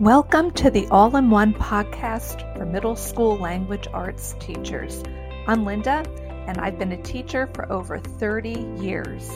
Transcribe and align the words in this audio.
Welcome 0.00 0.52
to 0.52 0.70
the 0.70 0.86
All 0.92 1.16
in 1.16 1.28
One 1.28 1.52
podcast 1.52 2.56
for 2.56 2.64
middle 2.64 2.94
school 2.94 3.36
language 3.36 3.88
arts 3.92 4.36
teachers. 4.38 5.02
I'm 5.48 5.64
Linda, 5.64 6.04
and 6.46 6.56
I've 6.58 6.78
been 6.78 6.92
a 6.92 7.02
teacher 7.02 7.48
for 7.52 7.68
over 7.72 7.98
30 7.98 8.78
years. 8.78 9.28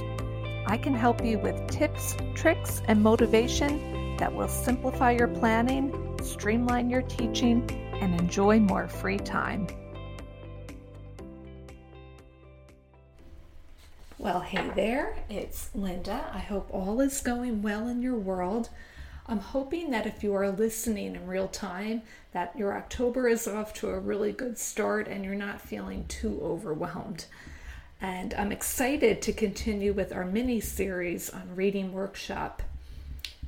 I 0.69 0.77
can 0.77 0.95
help 0.95 1.25
you 1.25 1.41
with 1.41 1.67
tips, 1.67 2.15
tricks, 2.37 2.81
and 2.87 3.03
motivation 3.03 4.17
that 4.19 4.33
will 4.33 4.47
simplify 4.47 5.11
your 5.11 5.27
planning, 5.27 6.17
streamline 6.23 6.89
your 6.89 7.03
teaching, 7.03 7.69
and 8.01 8.21
enjoy 8.21 8.61
more 8.61 8.87
free 8.87 9.19
time. 9.19 9.67
Well, 14.17 14.39
hey 14.39 14.71
there, 14.77 15.17
it's 15.29 15.75
Linda. 15.75 16.31
I 16.33 16.39
hope 16.39 16.69
all 16.71 17.01
is 17.01 17.21
going 17.21 17.63
well 17.63 17.89
in 17.89 18.01
your 18.01 18.17
world. 18.17 18.69
I'm 19.33 19.41
hoping 19.41 19.93
that 19.93 20.07
if 20.07 20.23
you 20.23 20.35
are 20.35 20.51
listening 20.51 21.17
in 21.17 21.27
real 21.27 21.49
time, 21.49 22.03
that 22.35 22.55
your 22.55 22.77
October 22.77 23.27
is 23.27 23.49
off 23.49 23.73
to 23.75 23.89
a 23.89 23.99
really 23.99 24.31
good 24.31 24.59
start 24.59 25.09
and 25.09 25.25
you're 25.25 25.35
not 25.35 25.59
feeling 25.59 26.05
too 26.05 26.39
overwhelmed. 26.43 27.25
And 27.99 28.35
I'm 28.35 28.53
excited 28.53 29.23
to 29.23 29.33
continue 29.33 29.95
with 29.95 30.13
our 30.13 30.27
mini 30.27 30.61
series 30.61 31.31
on 31.31 31.57
reading 31.57 31.95
workshop. 31.95 32.61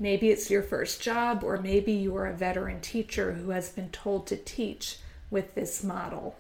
Maybe 0.01 0.31
it's 0.31 0.51
your 0.51 0.63
first 0.63 1.03
job, 1.03 1.45
or 1.45 1.59
maybe 1.59 1.93
you 1.93 2.17
are 2.17 2.29
a 2.29 2.33
veteran 2.33 2.81
teacher 2.81 3.33
who 3.33 3.51
has 3.51 3.69
been 3.69 3.91
told 3.91 4.27
to 4.29 4.39
teach 4.39 5.01
with 5.31 5.55
this 5.55 5.85
model. 5.85 6.35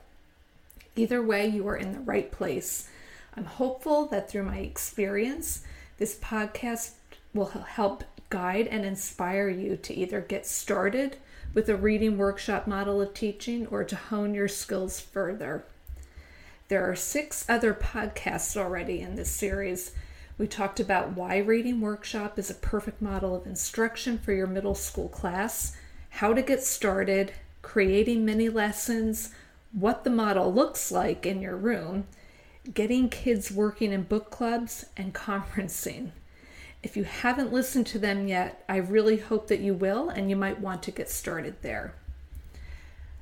Either 0.96 1.22
way, 1.22 1.46
you 1.46 1.68
are 1.68 1.76
in 1.76 1.92
the 1.92 2.00
right 2.00 2.32
place. 2.32 2.88
I'm 3.36 3.44
hopeful 3.44 4.06
that 4.06 4.30
through 4.30 4.44
my 4.44 4.60
experience, 4.60 5.64
this 5.98 6.18
podcast 6.18 6.92
will 7.34 7.46
help 7.46 8.04
guide 8.30 8.66
and 8.68 8.84
inspire 8.84 9.48
you 9.48 9.76
to 9.76 9.94
either 9.94 10.20
get 10.20 10.46
started 10.46 11.16
with 11.52 11.68
a 11.68 11.76
reading 11.76 12.16
workshop 12.16 12.66
model 12.66 13.00
of 13.00 13.14
teaching 13.14 13.66
or 13.66 13.84
to 13.84 13.96
hone 13.96 14.34
your 14.34 14.48
skills 14.48 15.00
further. 15.00 15.64
There 16.68 16.88
are 16.90 16.96
six 16.96 17.44
other 17.48 17.74
podcasts 17.74 18.56
already 18.56 19.00
in 19.00 19.16
this 19.16 19.30
series. 19.30 19.92
We 20.38 20.46
talked 20.46 20.80
about 20.80 21.12
why 21.12 21.36
reading 21.38 21.80
workshop 21.80 22.38
is 22.38 22.50
a 22.50 22.54
perfect 22.54 23.02
model 23.02 23.36
of 23.36 23.46
instruction 23.46 24.18
for 24.18 24.32
your 24.32 24.46
middle 24.46 24.74
school 24.74 25.08
class, 25.08 25.76
how 26.10 26.32
to 26.32 26.42
get 26.42 26.62
started, 26.62 27.32
creating 27.62 28.24
mini 28.24 28.48
lessons, 28.48 29.30
what 29.72 30.04
the 30.04 30.10
model 30.10 30.52
looks 30.52 30.90
like 30.90 31.26
in 31.26 31.40
your 31.40 31.56
room, 31.56 32.06
getting 32.72 33.08
kids 33.08 33.50
working 33.50 33.92
in 33.92 34.02
book 34.02 34.30
clubs, 34.30 34.86
and 34.96 35.14
conferencing. 35.14 36.10
If 36.84 36.98
you 36.98 37.04
haven't 37.04 37.50
listened 37.50 37.86
to 37.88 37.98
them 37.98 38.28
yet, 38.28 38.62
I 38.68 38.76
really 38.76 39.16
hope 39.16 39.48
that 39.48 39.60
you 39.60 39.72
will, 39.72 40.10
and 40.10 40.28
you 40.28 40.36
might 40.36 40.60
want 40.60 40.82
to 40.82 40.90
get 40.90 41.08
started 41.08 41.56
there. 41.62 41.94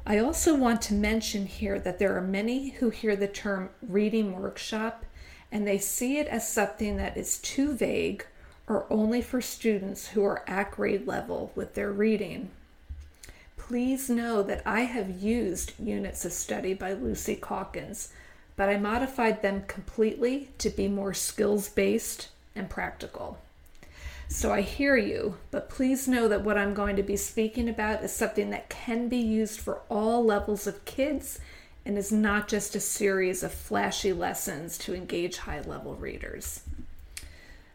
I 0.04 0.18
also 0.18 0.56
want 0.56 0.82
to 0.82 0.94
mention 0.94 1.46
here 1.46 1.78
that 1.78 2.00
there 2.00 2.16
are 2.16 2.20
many 2.20 2.70
who 2.70 2.90
hear 2.90 3.14
the 3.14 3.28
term 3.28 3.70
reading 3.80 4.36
workshop 4.36 5.04
and 5.52 5.64
they 5.64 5.78
see 5.78 6.18
it 6.18 6.26
as 6.26 6.48
something 6.48 6.96
that 6.96 7.16
is 7.16 7.38
too 7.38 7.72
vague 7.72 8.26
or 8.66 8.84
only 8.90 9.22
for 9.22 9.40
students 9.40 10.08
who 10.08 10.24
are 10.24 10.42
at 10.48 10.72
grade 10.72 11.06
level 11.06 11.52
with 11.54 11.74
their 11.74 11.92
reading. 11.92 12.50
Please 13.56 14.10
know 14.10 14.42
that 14.42 14.62
I 14.66 14.80
have 14.80 15.22
used 15.22 15.74
units 15.78 16.24
of 16.24 16.32
study 16.32 16.74
by 16.74 16.94
Lucy 16.94 17.36
Calkins, 17.36 18.12
but 18.56 18.68
I 18.68 18.76
modified 18.76 19.40
them 19.40 19.62
completely 19.68 20.48
to 20.58 20.68
be 20.68 20.88
more 20.88 21.14
skills 21.14 21.68
based 21.68 22.30
and 22.56 22.68
practical. 22.68 23.38
So 24.28 24.52
I 24.52 24.62
hear 24.62 24.96
you, 24.96 25.36
but 25.50 25.68
please 25.68 26.08
know 26.08 26.26
that 26.28 26.42
what 26.42 26.56
I'm 26.56 26.74
going 26.74 26.96
to 26.96 27.02
be 27.02 27.16
speaking 27.16 27.68
about 27.68 28.02
is 28.02 28.12
something 28.12 28.50
that 28.50 28.70
can 28.70 29.08
be 29.08 29.18
used 29.18 29.60
for 29.60 29.82
all 29.90 30.24
levels 30.24 30.66
of 30.66 30.84
kids 30.84 31.38
and 31.84 31.98
is 31.98 32.12
not 32.12 32.48
just 32.48 32.74
a 32.74 32.80
series 32.80 33.42
of 33.42 33.52
flashy 33.52 34.12
lessons 34.12 34.78
to 34.78 34.94
engage 34.94 35.38
high 35.38 35.60
level 35.60 35.94
readers. 35.94 36.62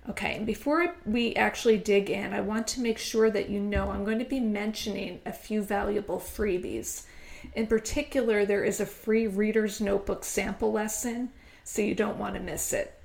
Okay, 0.09 0.41
before 0.45 0.95
we 1.05 1.35
actually 1.35 1.77
dig 1.77 2.09
in, 2.09 2.33
I 2.33 2.39
want 2.39 2.65
to 2.67 2.81
make 2.81 2.97
sure 2.97 3.29
that 3.29 3.49
you 3.49 3.59
know 3.59 3.91
I'm 3.91 4.05
going 4.05 4.19
to 4.19 4.25
be 4.25 4.39
mentioning 4.39 5.19
a 5.25 5.33
few 5.33 5.61
valuable 5.61 6.17
freebies. 6.17 7.03
In 7.55 7.67
particular, 7.67 8.45
there 8.45 8.63
is 8.63 8.79
a 8.79 8.85
free 8.85 9.27
Reader's 9.27 9.81
Notebook 9.81 10.23
sample 10.23 10.71
lesson, 10.71 11.29
so 11.65 11.81
you 11.81 11.93
don't 11.93 12.17
want 12.17 12.35
to 12.35 12.39
miss 12.39 12.71
it. 12.71 12.96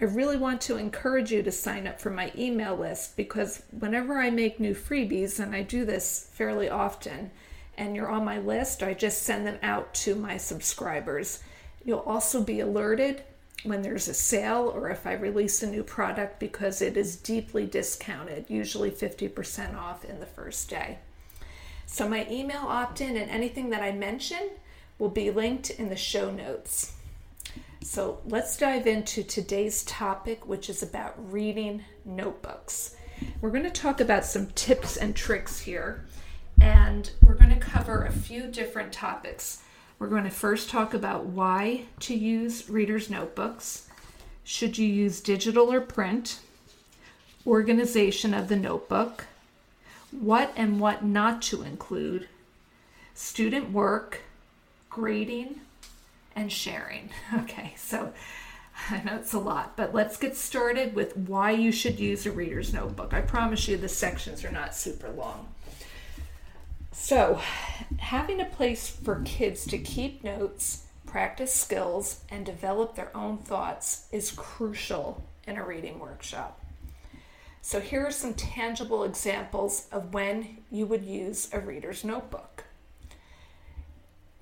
I 0.00 0.06
really 0.06 0.38
want 0.38 0.62
to 0.62 0.78
encourage 0.78 1.30
you 1.30 1.42
to 1.42 1.52
sign 1.52 1.86
up 1.86 2.00
for 2.00 2.08
my 2.08 2.32
email 2.34 2.74
list 2.74 3.18
because 3.18 3.62
whenever 3.70 4.18
I 4.18 4.30
make 4.30 4.58
new 4.58 4.74
freebies, 4.74 5.38
and 5.38 5.54
I 5.54 5.62
do 5.62 5.84
this 5.84 6.30
fairly 6.32 6.70
often, 6.70 7.30
and 7.76 7.94
you're 7.94 8.08
on 8.08 8.24
my 8.24 8.38
list, 8.38 8.82
I 8.82 8.94
just 8.94 9.22
send 9.22 9.46
them 9.46 9.58
out 9.62 9.92
to 9.94 10.14
my 10.14 10.38
subscribers. 10.38 11.40
You'll 11.84 11.98
also 11.98 12.42
be 12.42 12.60
alerted 12.60 13.22
when 13.62 13.82
there's 13.82 14.08
a 14.08 14.14
sale 14.14 14.72
or 14.74 14.88
if 14.88 15.06
I 15.06 15.12
release 15.12 15.62
a 15.62 15.70
new 15.70 15.82
product 15.82 16.40
because 16.40 16.80
it 16.80 16.96
is 16.96 17.16
deeply 17.16 17.66
discounted, 17.66 18.46
usually 18.48 18.90
50% 18.90 19.76
off 19.76 20.06
in 20.06 20.18
the 20.18 20.26
first 20.26 20.70
day. 20.70 20.98
So, 21.84 22.08
my 22.08 22.26
email 22.30 22.62
opt 22.66 23.02
in 23.02 23.18
and 23.18 23.30
anything 23.30 23.68
that 23.70 23.82
I 23.82 23.92
mention 23.92 24.50
will 24.98 25.10
be 25.10 25.30
linked 25.30 25.68
in 25.68 25.90
the 25.90 25.96
show 25.96 26.30
notes. 26.30 26.94
So 27.82 28.20
let's 28.26 28.58
dive 28.58 28.86
into 28.86 29.22
today's 29.22 29.84
topic, 29.84 30.46
which 30.46 30.68
is 30.68 30.82
about 30.82 31.14
reading 31.32 31.82
notebooks. 32.04 32.94
We're 33.40 33.50
going 33.50 33.64
to 33.64 33.70
talk 33.70 34.00
about 34.00 34.26
some 34.26 34.48
tips 34.48 34.98
and 34.98 35.16
tricks 35.16 35.60
here, 35.60 36.04
and 36.60 37.10
we're 37.22 37.34
going 37.34 37.50
to 37.50 37.56
cover 37.56 38.04
a 38.04 38.12
few 38.12 38.48
different 38.48 38.92
topics. 38.92 39.62
We're 39.98 40.08
going 40.08 40.24
to 40.24 40.30
first 40.30 40.68
talk 40.68 40.92
about 40.92 41.24
why 41.24 41.84
to 42.00 42.14
use 42.14 42.68
readers' 42.68 43.08
notebooks. 43.08 43.88
Should 44.44 44.76
you 44.76 44.86
use 44.86 45.20
digital 45.20 45.72
or 45.72 45.80
print? 45.80 46.40
Organization 47.46 48.34
of 48.34 48.48
the 48.48 48.56
notebook. 48.56 49.24
What 50.10 50.52
and 50.54 50.80
what 50.80 51.02
not 51.02 51.40
to 51.42 51.62
include. 51.62 52.28
Student 53.14 53.72
work. 53.72 54.20
Grading 54.90 55.60
and 56.34 56.50
sharing. 56.50 57.10
Okay, 57.34 57.74
so 57.76 58.12
I 58.90 59.02
know 59.02 59.16
it's 59.16 59.32
a 59.32 59.38
lot, 59.38 59.76
but 59.76 59.94
let's 59.94 60.16
get 60.16 60.36
started 60.36 60.94
with 60.94 61.16
why 61.16 61.52
you 61.52 61.72
should 61.72 62.00
use 62.00 62.26
a 62.26 62.32
reader's 62.32 62.72
notebook. 62.72 63.12
I 63.12 63.20
promise 63.20 63.68
you 63.68 63.76
the 63.76 63.88
sections 63.88 64.44
are 64.44 64.52
not 64.52 64.74
super 64.74 65.10
long. 65.10 65.48
So, 66.92 67.40
having 67.98 68.40
a 68.40 68.46
place 68.46 68.88
for 68.90 69.22
kids 69.24 69.64
to 69.66 69.78
keep 69.78 70.24
notes, 70.24 70.86
practice 71.06 71.54
skills, 71.54 72.22
and 72.30 72.44
develop 72.44 72.94
their 72.94 73.16
own 73.16 73.38
thoughts 73.38 74.06
is 74.12 74.32
crucial 74.32 75.24
in 75.46 75.56
a 75.56 75.64
reading 75.64 75.98
workshop. 75.98 76.60
So, 77.62 77.80
here 77.80 78.06
are 78.06 78.10
some 78.10 78.34
tangible 78.34 79.04
examples 79.04 79.86
of 79.92 80.12
when 80.12 80.58
you 80.70 80.86
would 80.86 81.04
use 81.04 81.48
a 81.52 81.60
reader's 81.60 82.04
notebook. 82.04 82.64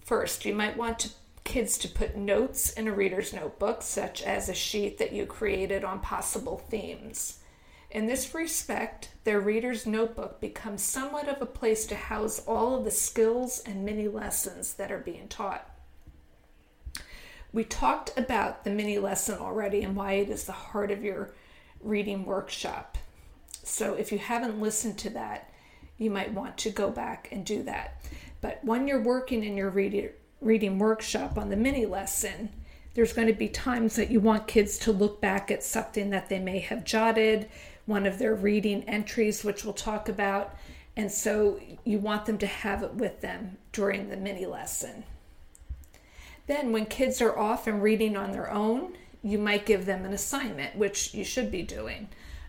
First, 0.05 0.45
you 0.45 0.55
might 0.55 0.77
want 0.77 0.99
to 1.01 1.11
kids 1.49 1.79
to 1.79 1.89
put 1.89 2.15
notes 2.15 2.75
in 2.75 2.87
a 2.87 2.93
reader's 2.93 3.33
notebook, 3.33 3.81
such 3.81 4.23
as 4.23 4.51
a 4.51 4.55
sheet 4.55 4.99
that 4.99 5.15
you 5.15 5.25
created 5.25 5.83
on 5.83 5.99
possible 5.99 6.59
themes. 6.69 7.39
In 7.91 8.07
this 8.07 8.35
respect, 8.35 9.13
their 9.25 9.41
reader's 9.41 9.87
notebook 9.87 10.43
becomes 10.43 10.83
somewhat 10.83 11.27
of 11.27 11.41
a 11.41 11.47
place 11.47 11.87
to 11.87 11.95
house 11.95 12.43
all 12.47 12.77
of 12.77 12.85
the 12.85 12.91
skills 12.91 13.63
and 13.65 13.83
mini 13.83 14.09
lessons 14.09 14.75
that 14.75 14.93
are 14.93 14.99
being 14.99 15.27
taught. 15.27 15.67
We 17.51 17.65
talked 17.65 18.13
about 18.19 18.65
the 18.65 18.71
mini 18.71 18.99
lesson 18.99 19.39
already 19.39 19.83
and 19.83 19.97
why 19.97 20.13
it 20.13 20.29
is 20.29 20.45
the 20.45 20.53
heart 20.53 20.91
of 20.91 21.03
your 21.03 21.33
reading 21.81 22.27
workshop. 22.27 22.99
So 23.65 23.95
if 23.95 24.13
you 24.13 24.19
haven't 24.19 24.61
listened 24.61 24.99
to 24.99 25.11
that, 25.11 25.51
you 25.97 26.11
might 26.11 26.35
want 26.35 26.59
to 26.59 26.71
go 26.71 26.91
back 26.91 27.29
and 27.33 27.43
do 27.43 27.63
that. 27.63 28.03
But 28.43 28.63
when 28.63 28.87
you're 28.87 29.03
working 29.03 29.43
in 29.43 29.57
your 29.57 29.71
reader, 29.71 30.13
reading 30.41 30.79
workshop 30.79 31.37
on 31.37 31.51
the 31.51 31.57
mini 31.57 31.87
lesson, 31.87 32.51
there's 32.95 33.13
going 33.13 33.29
to 33.29 33.33
be 33.33 33.49
times 33.49 33.97
that 33.97 34.11
you 34.11 34.21
want 34.21 34.47
kids 34.47 34.79
to 34.79 34.93
look 34.93 35.21
back 35.21 35.51
at 35.51 35.63
something 35.63 36.11
that 36.11 36.29
they 36.29 36.39
may 36.39 36.59
have 36.59 36.85
jotted, 36.85 37.49
one 37.87 38.07
of 38.07 38.19
their 38.19 38.35
reading 38.35 38.83
entries, 38.85 39.45
which 39.45 39.65
we'll 39.65 39.75
talk 39.75 40.09
about. 40.09 40.57
And 40.97 41.11
so 41.11 41.61
you 41.85 41.99
want 41.99 42.27
them 42.27 42.39
to 42.39 42.47
have 42.47 42.83
it 42.83 42.95
with 42.95 43.21
them 43.21 43.57
during 43.73 44.09
the 44.09 44.17
mini 44.17 44.47
lesson. 44.47 45.05
Then, 46.47 46.73
when 46.73 46.87
kids 46.87 47.21
are 47.21 47.39
off 47.39 47.67
and 47.67 47.83
reading 47.83 48.17
on 48.17 48.33
their 48.33 48.51
own, 48.51 48.95
you 49.23 49.39
might 49.39 49.67
give 49.67 49.87
them 49.87 50.05
an 50.05 50.13
assignment, 50.13 50.77
which 50.77 51.15
you 51.15 51.25
should 51.25 51.51
be 51.51 51.63
doing, 51.63 52.09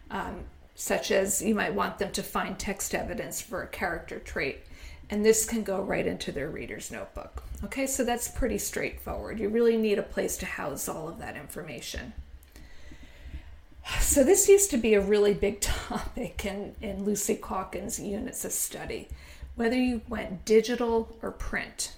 um, 0.09 0.45
such 0.73 1.11
as 1.11 1.41
you 1.41 1.53
might 1.53 1.73
want 1.73 1.97
them 1.97 2.11
to 2.13 2.23
find 2.23 2.57
text 2.57 2.95
evidence 2.95 3.41
for 3.41 3.61
a 3.61 3.67
character 3.67 4.17
trait 4.17 4.63
and 5.09 5.25
this 5.25 5.45
can 5.45 5.63
go 5.63 5.81
right 5.81 6.05
into 6.05 6.31
their 6.31 6.49
reader's 6.49 6.91
notebook. 6.91 7.43
Okay, 7.63 7.87
so 7.87 8.03
that's 8.03 8.27
pretty 8.27 8.57
straightforward. 8.57 9.39
You 9.39 9.49
really 9.49 9.77
need 9.77 9.99
a 9.99 10.03
place 10.03 10.37
to 10.37 10.45
house 10.45 10.87
all 10.87 11.09
of 11.09 11.19
that 11.19 11.35
information. 11.35 12.13
So, 13.99 14.23
this 14.23 14.47
used 14.47 14.69
to 14.71 14.77
be 14.77 14.93
a 14.93 15.01
really 15.01 15.33
big 15.33 15.61
topic 15.61 16.45
in, 16.45 16.75
in 16.81 17.05
Lucy 17.05 17.35
Calkins' 17.35 17.99
units 17.99 18.45
of 18.45 18.51
study, 18.51 19.07
whether 19.55 19.75
you 19.75 20.01
went 20.07 20.45
digital 20.45 21.17
or 21.21 21.31
print. 21.31 21.93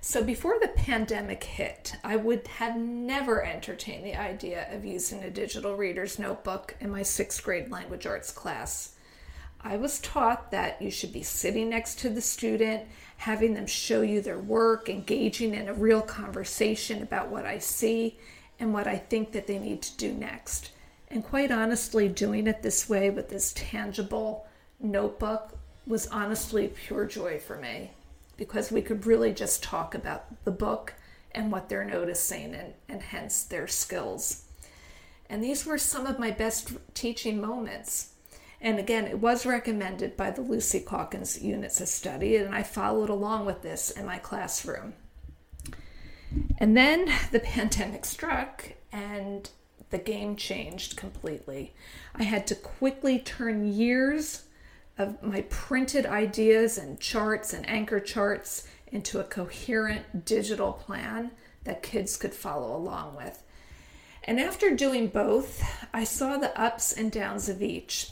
So, 0.00 0.22
before 0.24 0.58
the 0.60 0.68
pandemic 0.68 1.44
hit, 1.44 1.96
I 2.02 2.16
would 2.16 2.46
have 2.46 2.76
never 2.76 3.44
entertained 3.44 4.04
the 4.04 4.16
idea 4.16 4.66
of 4.74 4.84
using 4.84 5.22
a 5.22 5.30
digital 5.30 5.76
reader's 5.76 6.18
notebook 6.18 6.76
in 6.80 6.90
my 6.90 7.02
sixth 7.02 7.42
grade 7.42 7.70
language 7.70 8.06
arts 8.06 8.30
class. 8.30 8.93
I 9.66 9.78
was 9.78 9.98
taught 10.00 10.50
that 10.50 10.82
you 10.82 10.90
should 10.90 11.12
be 11.12 11.22
sitting 11.22 11.70
next 11.70 11.98
to 12.00 12.10
the 12.10 12.20
student, 12.20 12.82
having 13.16 13.54
them 13.54 13.66
show 13.66 14.02
you 14.02 14.20
their 14.20 14.38
work, 14.38 14.90
engaging 14.90 15.54
in 15.54 15.68
a 15.68 15.74
real 15.74 16.02
conversation 16.02 17.02
about 17.02 17.30
what 17.30 17.46
I 17.46 17.58
see 17.58 18.18
and 18.60 18.74
what 18.74 18.86
I 18.86 18.96
think 18.96 19.32
that 19.32 19.46
they 19.46 19.58
need 19.58 19.80
to 19.80 19.96
do 19.96 20.12
next. 20.12 20.70
And 21.08 21.24
quite 21.24 21.50
honestly, 21.50 22.08
doing 22.08 22.46
it 22.46 22.62
this 22.62 22.90
way 22.90 23.08
with 23.08 23.30
this 23.30 23.54
tangible 23.56 24.46
notebook 24.80 25.56
was 25.86 26.08
honestly 26.08 26.68
pure 26.68 27.06
joy 27.06 27.38
for 27.38 27.56
me 27.56 27.92
because 28.36 28.70
we 28.70 28.82
could 28.82 29.06
really 29.06 29.32
just 29.32 29.62
talk 29.62 29.94
about 29.94 30.44
the 30.44 30.50
book 30.50 30.92
and 31.32 31.50
what 31.50 31.70
they're 31.70 31.84
noticing 31.84 32.54
and, 32.54 32.74
and 32.90 33.00
hence 33.00 33.44
their 33.44 33.66
skills. 33.66 34.44
And 35.30 35.42
these 35.42 35.64
were 35.64 35.78
some 35.78 36.06
of 36.06 36.18
my 36.18 36.30
best 36.30 36.72
teaching 36.92 37.40
moments 37.40 38.13
and 38.64 38.78
again, 38.78 39.04
it 39.06 39.18
was 39.18 39.44
recommended 39.44 40.16
by 40.16 40.30
the 40.30 40.40
Lucy 40.40 40.80
Calkins 40.80 41.42
units 41.42 41.82
of 41.82 41.88
study, 41.88 42.36
and 42.36 42.54
I 42.54 42.62
followed 42.62 43.10
along 43.10 43.44
with 43.44 43.60
this 43.60 43.90
in 43.90 44.06
my 44.06 44.16
classroom. 44.16 44.94
And 46.56 46.74
then 46.74 47.12
the 47.30 47.40
pandemic 47.44 48.06
struck, 48.06 48.72
and 48.90 49.50
the 49.90 49.98
game 49.98 50.34
changed 50.34 50.96
completely. 50.96 51.74
I 52.14 52.22
had 52.22 52.46
to 52.46 52.54
quickly 52.54 53.18
turn 53.18 53.70
years 53.70 54.44
of 54.96 55.22
my 55.22 55.42
printed 55.50 56.06
ideas 56.06 56.78
and 56.78 56.98
charts 56.98 57.52
and 57.52 57.68
anchor 57.68 58.00
charts 58.00 58.66
into 58.86 59.20
a 59.20 59.24
coherent 59.24 60.24
digital 60.24 60.72
plan 60.72 61.32
that 61.64 61.82
kids 61.82 62.16
could 62.16 62.32
follow 62.32 62.74
along 62.74 63.14
with. 63.14 63.42
And 64.22 64.40
after 64.40 64.74
doing 64.74 65.08
both, 65.08 65.62
I 65.92 66.04
saw 66.04 66.38
the 66.38 66.58
ups 66.58 66.94
and 66.94 67.12
downs 67.12 67.50
of 67.50 67.62
each. 67.62 68.10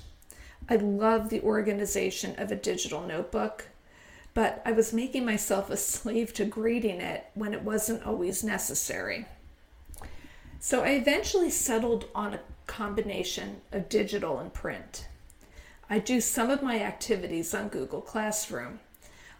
I 0.68 0.76
love 0.76 1.28
the 1.28 1.42
organization 1.42 2.34
of 2.38 2.52
a 2.52 2.56
digital 2.56 3.02
notebook, 3.02 3.68
but 4.34 4.62
I 4.64 4.72
was 4.72 4.92
making 4.92 5.24
myself 5.24 5.70
a 5.70 5.76
slave 5.76 6.32
to 6.34 6.44
grading 6.44 7.00
it 7.00 7.26
when 7.34 7.52
it 7.52 7.62
wasn't 7.62 8.06
always 8.06 8.44
necessary. 8.44 9.26
So 10.60 10.84
I 10.84 10.90
eventually 10.90 11.50
settled 11.50 12.06
on 12.14 12.34
a 12.34 12.40
combination 12.66 13.60
of 13.72 13.88
digital 13.88 14.38
and 14.38 14.52
print. 14.54 15.08
I 15.90 15.98
do 15.98 16.20
some 16.20 16.50
of 16.50 16.62
my 16.62 16.80
activities 16.80 17.52
on 17.52 17.68
Google 17.68 18.00
Classroom. 18.00 18.80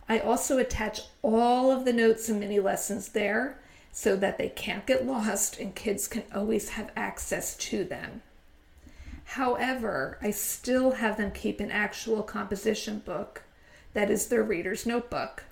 I 0.08 0.18
also 0.18 0.58
attach 0.58 1.02
all 1.22 1.70
of 1.70 1.84
the 1.84 1.92
notes 1.92 2.28
and 2.28 2.40
mini 2.40 2.60
lessons 2.60 3.10
there 3.10 3.58
so 3.92 4.16
that 4.16 4.36
they 4.36 4.48
can't 4.48 4.84
get 4.84 5.06
lost 5.06 5.58
and 5.58 5.74
kids 5.74 6.08
can 6.08 6.24
always 6.34 6.70
have 6.70 6.90
access 6.96 7.56
to 7.56 7.84
them. 7.84 8.22
However, 9.24 10.18
I 10.20 10.30
still 10.30 10.92
have 10.92 11.16
them 11.16 11.30
keep 11.30 11.60
an 11.60 11.70
actual 11.70 12.22
composition 12.22 12.98
book 12.98 13.42
that 13.94 14.10
is 14.10 14.26
their 14.26 14.42
reader's 14.42 14.86
notebook. 14.86 15.44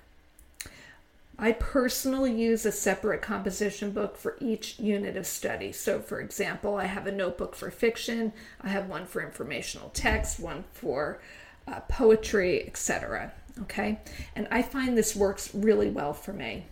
I 1.39 1.53
personally 1.53 2.31
use 2.39 2.65
a 2.67 2.71
separate 2.71 3.23
composition 3.23 3.91
book 3.91 4.15
for 4.15 4.37
each 4.39 4.79
unit 4.79 5.17
of 5.17 5.25
study. 5.25 5.71
So, 5.71 5.99
for 5.99 6.19
example, 6.19 6.75
I 6.75 6.85
have 6.85 7.07
a 7.07 7.11
notebook 7.11 7.55
for 7.55 7.71
fiction, 7.71 8.31
I 8.61 8.69
have 8.69 8.87
one 8.87 9.07
for 9.07 9.23
informational 9.23 9.89
text, 9.89 10.39
one 10.39 10.65
for 10.73 11.19
uh, 11.67 11.79
poetry, 11.87 12.67
etc. 12.67 13.31
Okay, 13.63 13.99
and 14.35 14.47
I 14.51 14.61
find 14.61 14.95
this 14.95 15.15
works 15.15 15.53
really 15.53 15.89
well 15.89 16.13
for 16.13 16.31
me. 16.31 16.65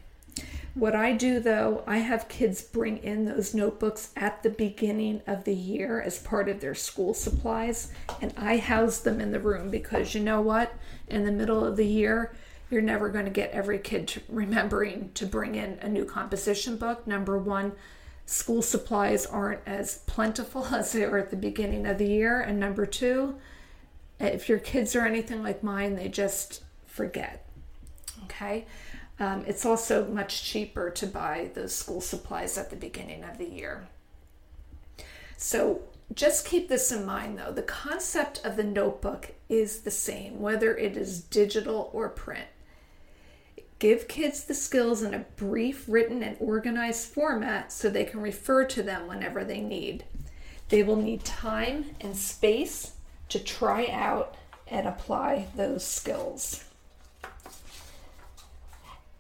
What 0.76 0.96
I 0.96 1.14
do 1.14 1.40
though, 1.40 1.84
I 1.88 1.98
have 1.98 2.30
kids 2.30 2.62
bring 2.62 2.98
in 3.00 3.26
those 3.26 3.54
notebooks 3.54 4.12
at 4.16 4.44
the 4.44 4.50
beginning 4.50 5.22
of 5.28 5.44
the 5.44 5.54
year 5.54 6.00
as 6.00 6.20
part 6.20 6.48
of 6.48 6.62
their 6.62 6.76
school 6.76 7.14
supplies, 7.14 7.92
and 8.22 8.34
I 8.38 8.58
house 8.58 9.00
them 9.00 9.20
in 9.20 9.32
the 9.32 9.40
room 9.40 9.70
because 9.70 10.14
you 10.14 10.22
know 10.22 10.42
what? 10.42 10.74
In 11.08 11.26
the 11.26 11.32
middle 11.32 11.66
of 11.66 11.76
the 11.76 11.86
year, 11.86 12.34
you're 12.70 12.82
never 12.82 13.10
going 13.10 13.26
to 13.26 13.32
get 13.32 13.52
every 13.52 13.80
kid 13.80 14.08
to 14.10 14.22
remembering 14.30 15.12
to 15.16 15.26
bring 15.26 15.56
in 15.56 15.80
a 15.82 15.90
new 15.90 16.06
composition 16.06 16.78
book. 16.78 17.06
Number 17.08 17.38
one, 17.38 17.74
school 18.26 18.62
supplies 18.62 19.26
aren't 19.26 19.62
as 19.66 20.00
plentiful 20.06 20.66
as 20.74 20.92
they 20.92 21.04
are 21.04 21.18
at 21.18 21.32
the 21.32 21.36
beginning 21.36 21.86
of 21.88 21.98
the 21.98 22.08
year. 22.08 22.40
And 22.40 22.60
number 22.60 22.86
two, 22.86 23.36
if 24.20 24.48
your 24.48 24.60
kids 24.60 24.96
are 24.96 25.06
anything 25.06 25.42
like 25.42 25.64
mine, 25.64 25.96
they 25.96 26.10
just 26.10 26.64
forget. 26.86 27.46
Okay. 28.26 28.66
Um, 29.20 29.44
it's 29.46 29.66
also 29.66 30.06
much 30.06 30.44
cheaper 30.44 30.90
to 30.92 31.06
buy 31.06 31.52
those 31.54 31.76
school 31.76 32.00
supplies 32.00 32.58
at 32.58 32.70
the 32.70 32.76
beginning 32.76 33.24
of 33.24 33.38
the 33.38 33.50
year. 33.50 33.88
So 35.36 35.82
just 36.14 36.46
keep 36.46 36.70
this 36.70 36.92
in 36.92 37.06
mind 37.06 37.38
though 37.38 37.52
the 37.52 37.62
concept 37.62 38.42
of 38.44 38.56
the 38.56 38.64
notebook 38.64 39.32
is 39.48 39.82
the 39.82 39.92
same, 39.92 40.40
whether 40.40 40.76
it 40.76 40.96
is 40.96 41.22
digital 41.22 41.90
or 41.94 42.10
print. 42.10 42.48
Give 43.80 44.08
kids 44.10 44.44
the 44.44 44.54
skills 44.54 45.04
in 45.04 45.14
a 45.14 45.26
brief, 45.38 45.86
written, 45.88 46.22
and 46.22 46.36
organized 46.42 47.08
format 47.14 47.72
so 47.72 47.90
they 47.90 48.04
can 48.04 48.20
refer 48.20 48.66
to 48.66 48.84
them 48.84 49.08
whenever 49.08 49.46
they 49.46 49.62
need. 49.62 50.04
They 50.68 50.84
will 50.84 50.98
need 50.98 51.24
time 51.24 51.96
and 52.02 52.16
space 52.16 52.94
to 53.30 53.40
try 53.40 53.88
out 53.90 54.36
and 54.68 54.86
apply 54.86 55.48
those 55.56 55.86
skills. 55.86 56.66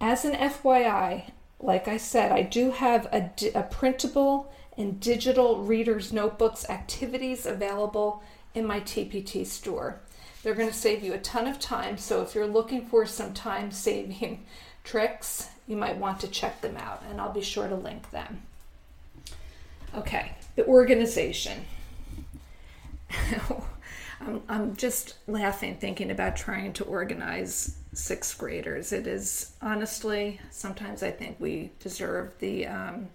As 0.01 0.23
an 0.23 0.33
FYI, 0.33 1.31
like 1.59 1.87
I 1.87 1.97
said, 1.97 2.31
I 2.31 2.41
do 2.41 2.71
have 2.71 3.05
a, 3.07 3.31
a 3.53 3.63
printable 3.63 4.51
and 4.77 4.99
digital 4.99 5.61
reader's 5.63 6.13
notebooks 6.13 6.69
activities 6.69 7.45
available 7.45 8.23
in 8.53 8.65
my 8.65 8.79
TPT 8.79 9.45
store. 9.45 9.99
They're 10.41 10.55
going 10.55 10.69
to 10.69 10.73
save 10.73 11.03
you 11.03 11.13
a 11.13 11.19
ton 11.19 11.47
of 11.47 11.59
time, 11.59 11.97
so 11.97 12.21
if 12.21 12.33
you're 12.33 12.47
looking 12.47 12.85
for 12.85 13.05
some 13.05 13.33
time 13.33 13.71
saving 13.71 14.45
tricks, 14.85 15.49
you 15.67 15.75
might 15.75 15.97
want 15.97 16.21
to 16.21 16.27
check 16.29 16.61
them 16.61 16.77
out, 16.77 17.03
and 17.09 17.19
I'll 17.19 17.33
be 17.33 17.41
sure 17.41 17.67
to 17.67 17.75
link 17.75 18.09
them. 18.11 18.41
Okay, 19.93 20.31
the 20.55 20.65
organization. 20.65 21.65
I'm, 24.21 24.41
I'm 24.49 24.75
just 24.75 25.15
laughing 25.27 25.77
thinking 25.77 26.11
about 26.11 26.35
trying 26.35 26.73
to 26.73 26.83
organize 26.83 27.77
sixth 27.93 28.37
graders. 28.37 28.91
It 28.91 29.07
is 29.07 29.53
honestly, 29.61 30.39
sometimes 30.51 31.03
I 31.03 31.11
think 31.11 31.37
we 31.39 31.71
deserve 31.79 32.37
the 32.39 32.67
um, 32.67 33.07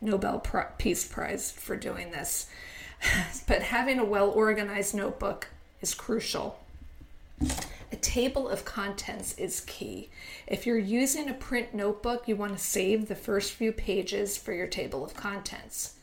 Nobel 0.00 0.42
Peace 0.78 1.06
Prize 1.06 1.50
for 1.50 1.76
doing 1.76 2.10
this. 2.10 2.48
but 3.46 3.62
having 3.62 3.98
a 3.98 4.04
well 4.04 4.30
organized 4.30 4.94
notebook 4.94 5.48
is 5.80 5.94
crucial. 5.94 6.60
A 7.92 7.96
table 7.96 8.48
of 8.48 8.64
contents 8.64 9.36
is 9.38 9.60
key. 9.62 10.10
If 10.46 10.66
you're 10.66 10.78
using 10.78 11.28
a 11.28 11.34
print 11.34 11.74
notebook, 11.74 12.28
you 12.28 12.36
want 12.36 12.52
to 12.52 12.62
save 12.62 13.08
the 13.08 13.14
first 13.14 13.52
few 13.52 13.72
pages 13.72 14.36
for 14.36 14.52
your 14.52 14.66
table 14.66 15.04
of 15.04 15.14
contents. 15.14 15.94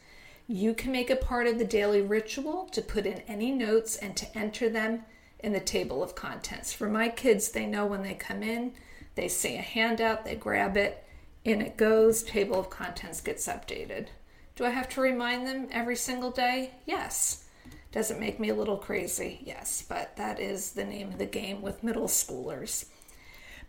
You 0.49 0.73
can 0.73 0.93
make 0.93 1.09
it 1.09 1.19
part 1.19 1.45
of 1.45 1.59
the 1.59 1.65
daily 1.65 2.01
ritual 2.01 2.67
to 2.71 2.81
put 2.81 3.05
in 3.05 3.19
any 3.27 3.51
notes 3.51 3.97
and 3.97 4.15
to 4.15 4.37
enter 4.37 4.69
them 4.69 5.03
in 5.39 5.51
the 5.51 5.59
table 5.59 6.01
of 6.01 6.15
contents. 6.15 6.71
For 6.71 6.87
my 6.87 7.09
kids, 7.09 7.51
they 7.51 7.65
know 7.65 7.85
when 7.85 8.01
they 8.01 8.13
come 8.13 8.41
in, 8.41 8.71
they 9.15 9.27
see 9.27 9.55
a 9.55 9.61
handout, 9.61 10.23
they 10.23 10.35
grab 10.35 10.77
it, 10.77 11.03
in 11.43 11.61
it 11.61 11.75
goes, 11.75 12.23
table 12.23 12.57
of 12.57 12.69
contents 12.69 13.19
gets 13.19 13.47
updated. 13.47 14.07
Do 14.55 14.63
I 14.63 14.69
have 14.69 14.87
to 14.89 15.01
remind 15.01 15.45
them 15.45 15.67
every 15.69 15.97
single 15.97 16.31
day? 16.31 16.71
Yes. 16.85 17.43
Does 17.91 18.09
it 18.09 18.19
make 18.19 18.39
me 18.39 18.47
a 18.49 18.55
little 18.55 18.77
crazy? 18.77 19.41
Yes, 19.43 19.83
but 19.87 20.15
that 20.15 20.39
is 20.39 20.71
the 20.71 20.85
name 20.85 21.09
of 21.09 21.17
the 21.17 21.25
game 21.25 21.61
with 21.61 21.83
middle 21.83 22.07
schoolers. 22.07 22.85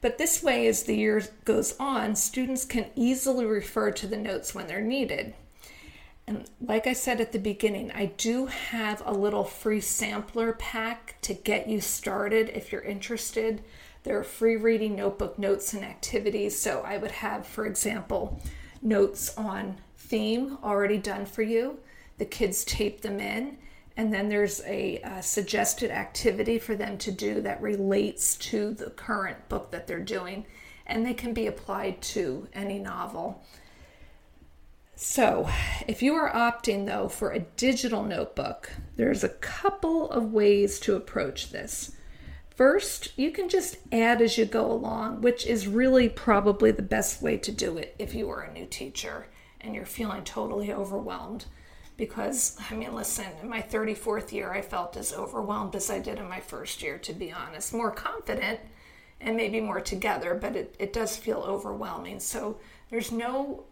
But 0.00 0.16
this 0.16 0.44
way, 0.44 0.68
as 0.68 0.84
the 0.84 0.96
year 0.96 1.24
goes 1.44 1.74
on, 1.80 2.14
students 2.14 2.64
can 2.64 2.86
easily 2.94 3.46
refer 3.46 3.90
to 3.90 4.06
the 4.06 4.16
notes 4.16 4.54
when 4.54 4.68
they're 4.68 4.80
needed. 4.80 5.34
And 6.28 6.44
like 6.60 6.86
I 6.86 6.92
said 6.92 7.22
at 7.22 7.32
the 7.32 7.38
beginning, 7.38 7.90
I 7.92 8.12
do 8.18 8.44
have 8.44 9.02
a 9.06 9.14
little 9.14 9.44
free 9.44 9.80
sampler 9.80 10.52
pack 10.52 11.16
to 11.22 11.32
get 11.32 11.70
you 11.70 11.80
started 11.80 12.50
if 12.50 12.70
you're 12.70 12.82
interested. 12.82 13.62
There 14.02 14.18
are 14.18 14.24
free 14.24 14.56
reading 14.56 14.94
notebook 14.94 15.38
notes 15.38 15.72
and 15.72 15.82
activities. 15.82 16.60
So 16.60 16.82
I 16.82 16.98
would 16.98 17.12
have, 17.12 17.46
for 17.46 17.64
example, 17.64 18.42
notes 18.82 19.38
on 19.38 19.78
theme 19.96 20.58
already 20.62 20.98
done 20.98 21.24
for 21.24 21.40
you. 21.40 21.78
The 22.18 22.26
kids 22.26 22.62
tape 22.62 23.00
them 23.00 23.20
in. 23.20 23.56
And 23.96 24.12
then 24.12 24.28
there's 24.28 24.60
a, 24.66 25.00
a 25.04 25.22
suggested 25.22 25.90
activity 25.90 26.58
for 26.58 26.74
them 26.74 26.98
to 26.98 27.10
do 27.10 27.40
that 27.40 27.62
relates 27.62 28.36
to 28.36 28.74
the 28.74 28.90
current 28.90 29.48
book 29.48 29.70
that 29.70 29.86
they're 29.86 29.98
doing. 29.98 30.44
And 30.86 31.06
they 31.06 31.14
can 31.14 31.32
be 31.32 31.46
applied 31.46 32.02
to 32.02 32.48
any 32.52 32.78
novel. 32.78 33.42
So, 35.00 35.48
if 35.86 36.02
you 36.02 36.16
are 36.16 36.28
opting 36.28 36.86
though 36.86 37.06
for 37.06 37.30
a 37.30 37.38
digital 37.38 38.02
notebook, 38.02 38.72
there's 38.96 39.22
a 39.22 39.28
couple 39.28 40.10
of 40.10 40.32
ways 40.32 40.80
to 40.80 40.96
approach 40.96 41.52
this. 41.52 41.92
First, 42.50 43.16
you 43.16 43.30
can 43.30 43.48
just 43.48 43.76
add 43.92 44.20
as 44.20 44.36
you 44.36 44.44
go 44.44 44.68
along, 44.68 45.20
which 45.20 45.46
is 45.46 45.68
really 45.68 46.08
probably 46.08 46.72
the 46.72 46.82
best 46.82 47.22
way 47.22 47.36
to 47.36 47.52
do 47.52 47.78
it 47.78 47.94
if 48.00 48.12
you 48.12 48.28
are 48.28 48.40
a 48.40 48.52
new 48.52 48.66
teacher 48.66 49.28
and 49.60 49.72
you're 49.72 49.86
feeling 49.86 50.24
totally 50.24 50.72
overwhelmed. 50.72 51.44
Because, 51.96 52.58
I 52.68 52.74
mean, 52.74 52.92
listen, 52.92 53.26
in 53.40 53.48
my 53.48 53.62
34th 53.62 54.32
year, 54.32 54.50
I 54.50 54.62
felt 54.62 54.96
as 54.96 55.12
overwhelmed 55.12 55.76
as 55.76 55.90
I 55.90 56.00
did 56.00 56.18
in 56.18 56.28
my 56.28 56.40
first 56.40 56.82
year, 56.82 56.98
to 56.98 57.12
be 57.12 57.30
honest. 57.30 57.72
More 57.72 57.92
confident 57.92 58.58
and 59.20 59.36
maybe 59.36 59.60
more 59.60 59.80
together, 59.80 60.34
but 60.34 60.56
it, 60.56 60.74
it 60.80 60.92
does 60.92 61.16
feel 61.16 61.44
overwhelming. 61.46 62.18
So, 62.18 62.58
there's 62.90 63.12
no 63.12 63.64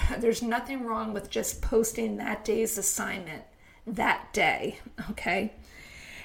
there's 0.18 0.42
nothing 0.42 0.84
wrong 0.84 1.12
with 1.12 1.30
just 1.30 1.62
posting 1.62 2.16
that 2.16 2.44
day's 2.44 2.78
assignment 2.78 3.42
that 3.86 4.32
day, 4.32 4.78
okay? 5.10 5.52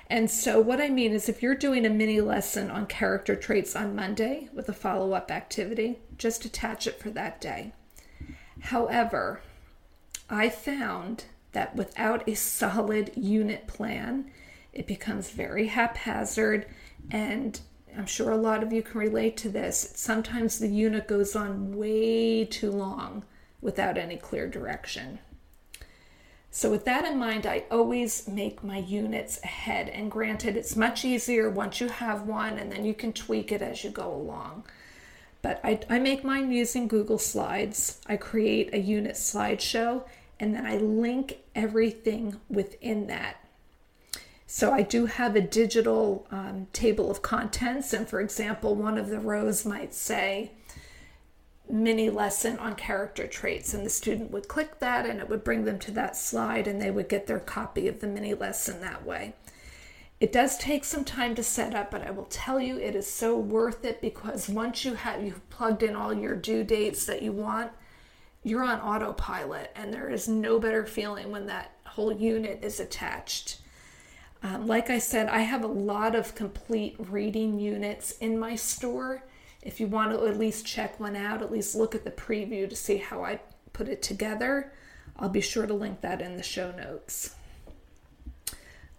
And 0.09 0.31
so, 0.31 0.59
what 0.61 0.79
I 0.79 0.89
mean 0.89 1.11
is, 1.11 1.27
if 1.27 1.43
you're 1.43 1.55
doing 1.55 1.85
a 1.85 1.89
mini 1.89 2.21
lesson 2.21 2.71
on 2.71 2.85
character 2.85 3.35
traits 3.35 3.75
on 3.75 3.95
Monday 3.95 4.47
with 4.53 4.69
a 4.69 4.73
follow 4.73 5.11
up 5.11 5.31
activity, 5.31 5.99
just 6.17 6.45
attach 6.45 6.87
it 6.87 6.99
for 6.99 7.09
that 7.09 7.41
day. 7.41 7.73
However, 8.61 9.41
I 10.29 10.49
found 10.49 11.25
that 11.51 11.75
without 11.75 12.27
a 12.27 12.35
solid 12.35 13.11
unit 13.15 13.67
plan, 13.67 14.31
it 14.71 14.87
becomes 14.87 15.31
very 15.31 15.67
haphazard. 15.67 16.67
And 17.11 17.59
I'm 17.97 18.05
sure 18.05 18.31
a 18.31 18.37
lot 18.37 18.63
of 18.63 18.71
you 18.71 18.83
can 18.83 18.99
relate 18.99 19.35
to 19.37 19.49
this. 19.49 19.91
Sometimes 19.95 20.59
the 20.59 20.69
unit 20.69 21.07
goes 21.07 21.35
on 21.35 21.75
way 21.75 22.45
too 22.45 22.71
long 22.71 23.23
without 23.61 23.97
any 23.97 24.17
clear 24.17 24.47
direction. 24.47 25.19
So, 26.49 26.71
with 26.71 26.85
that 26.85 27.05
in 27.05 27.19
mind, 27.19 27.45
I 27.45 27.65
always 27.69 28.27
make 28.27 28.63
my 28.63 28.77
units 28.77 29.39
ahead. 29.43 29.89
And 29.89 30.09
granted, 30.09 30.57
it's 30.57 30.75
much 30.75 31.05
easier 31.05 31.49
once 31.49 31.79
you 31.79 31.87
have 31.87 32.23
one 32.23 32.57
and 32.57 32.71
then 32.71 32.85
you 32.85 32.93
can 32.93 33.13
tweak 33.13 33.51
it 33.51 33.61
as 33.61 33.83
you 33.83 33.89
go 33.89 34.11
along. 34.11 34.65
But 35.41 35.59
I, 35.63 35.79
I 35.89 35.99
make 35.99 36.23
mine 36.23 36.51
using 36.51 36.87
Google 36.87 37.19
Slides. 37.19 38.01
I 38.07 38.17
create 38.17 38.73
a 38.73 38.79
unit 38.79 39.15
slideshow 39.15 40.03
and 40.39 40.55
then 40.55 40.65
I 40.65 40.77
link 40.77 41.39
everything 41.53 42.39
within 42.49 43.07
that. 43.07 43.35
So, 44.47 44.71
I 44.71 44.81
do 44.81 45.05
have 45.05 45.35
a 45.35 45.41
digital 45.41 46.25
um, 46.31 46.67
table 46.73 47.11
of 47.11 47.21
contents. 47.21 47.93
And 47.93 48.09
for 48.09 48.21
example, 48.21 48.73
one 48.73 48.97
of 48.97 49.09
the 49.09 49.19
rows 49.19 49.65
might 49.65 49.93
say, 49.93 50.53
mini 51.69 52.09
lesson 52.09 52.57
on 52.59 52.75
character 52.75 53.27
traits 53.27 53.73
and 53.73 53.85
the 53.85 53.89
student 53.89 54.31
would 54.31 54.47
click 54.47 54.79
that 54.79 55.05
and 55.05 55.19
it 55.19 55.29
would 55.29 55.43
bring 55.43 55.65
them 55.65 55.79
to 55.79 55.91
that 55.91 56.15
slide 56.15 56.67
and 56.67 56.81
they 56.81 56.91
would 56.91 57.09
get 57.09 57.27
their 57.27 57.39
copy 57.39 57.87
of 57.87 57.99
the 57.99 58.07
mini 58.07 58.33
lesson 58.33 58.81
that 58.81 59.05
way. 59.05 59.33
It 60.19 60.31
does 60.31 60.57
take 60.57 60.83
some 60.83 61.03
time 61.03 61.35
to 61.35 61.43
set 61.43 61.75
up, 61.75 61.91
but 61.91 62.01
I 62.01 62.09
will 62.09 62.25
tell 62.25 62.59
you 62.59 62.77
it 62.77 62.95
is 62.95 63.11
so 63.11 63.37
worth 63.37 63.85
it 63.85 64.01
because 64.01 64.49
once 64.49 64.83
you 64.83 64.95
have 64.95 65.23
you've 65.23 65.47
plugged 65.49 65.83
in 65.83 65.95
all 65.95 66.13
your 66.13 66.35
due 66.35 66.63
dates 66.63 67.05
that 67.05 67.21
you 67.21 67.31
want, 67.31 67.71
you're 68.43 68.63
on 68.63 68.79
autopilot 68.79 69.71
and 69.75 69.93
there 69.93 70.09
is 70.09 70.27
no 70.27 70.59
better 70.59 70.85
feeling 70.85 71.31
when 71.31 71.45
that 71.47 71.73
whole 71.85 72.11
unit 72.11 72.59
is 72.63 72.79
attached. 72.79 73.59
Um, 74.41 74.65
like 74.67 74.89
I 74.89 74.99
said, 74.99 75.29
I 75.29 75.39
have 75.39 75.63
a 75.63 75.67
lot 75.67 76.15
of 76.15 76.35
complete 76.35 76.95
reading 76.97 77.59
units 77.59 78.11
in 78.13 78.39
my 78.39 78.55
store 78.55 79.23
if 79.61 79.79
you 79.79 79.87
want 79.87 80.11
to 80.11 80.25
at 80.27 80.37
least 80.37 80.65
check 80.65 80.99
one 80.99 81.15
out, 81.15 81.41
at 81.41 81.51
least 81.51 81.75
look 81.75 81.95
at 81.95 82.03
the 82.03 82.11
preview 82.11 82.69
to 82.69 82.75
see 82.75 82.97
how 82.97 83.23
I 83.23 83.39
put 83.73 83.89
it 83.89 84.01
together, 84.01 84.71
I'll 85.17 85.29
be 85.29 85.41
sure 85.41 85.65
to 85.65 85.73
link 85.73 86.01
that 86.01 86.21
in 86.21 86.37
the 86.37 86.43
show 86.43 86.71
notes. 86.71 87.35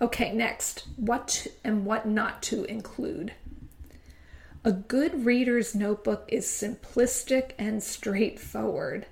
Okay, 0.00 0.32
next, 0.32 0.86
what 0.96 1.46
and 1.64 1.84
what 1.84 2.06
not 2.06 2.42
to 2.44 2.64
include. 2.64 3.32
A 4.64 4.72
good 4.72 5.24
reader's 5.24 5.74
notebook 5.74 6.24
is 6.28 6.46
simplistic 6.46 7.52
and 7.58 7.82
straightforward. 7.82 9.06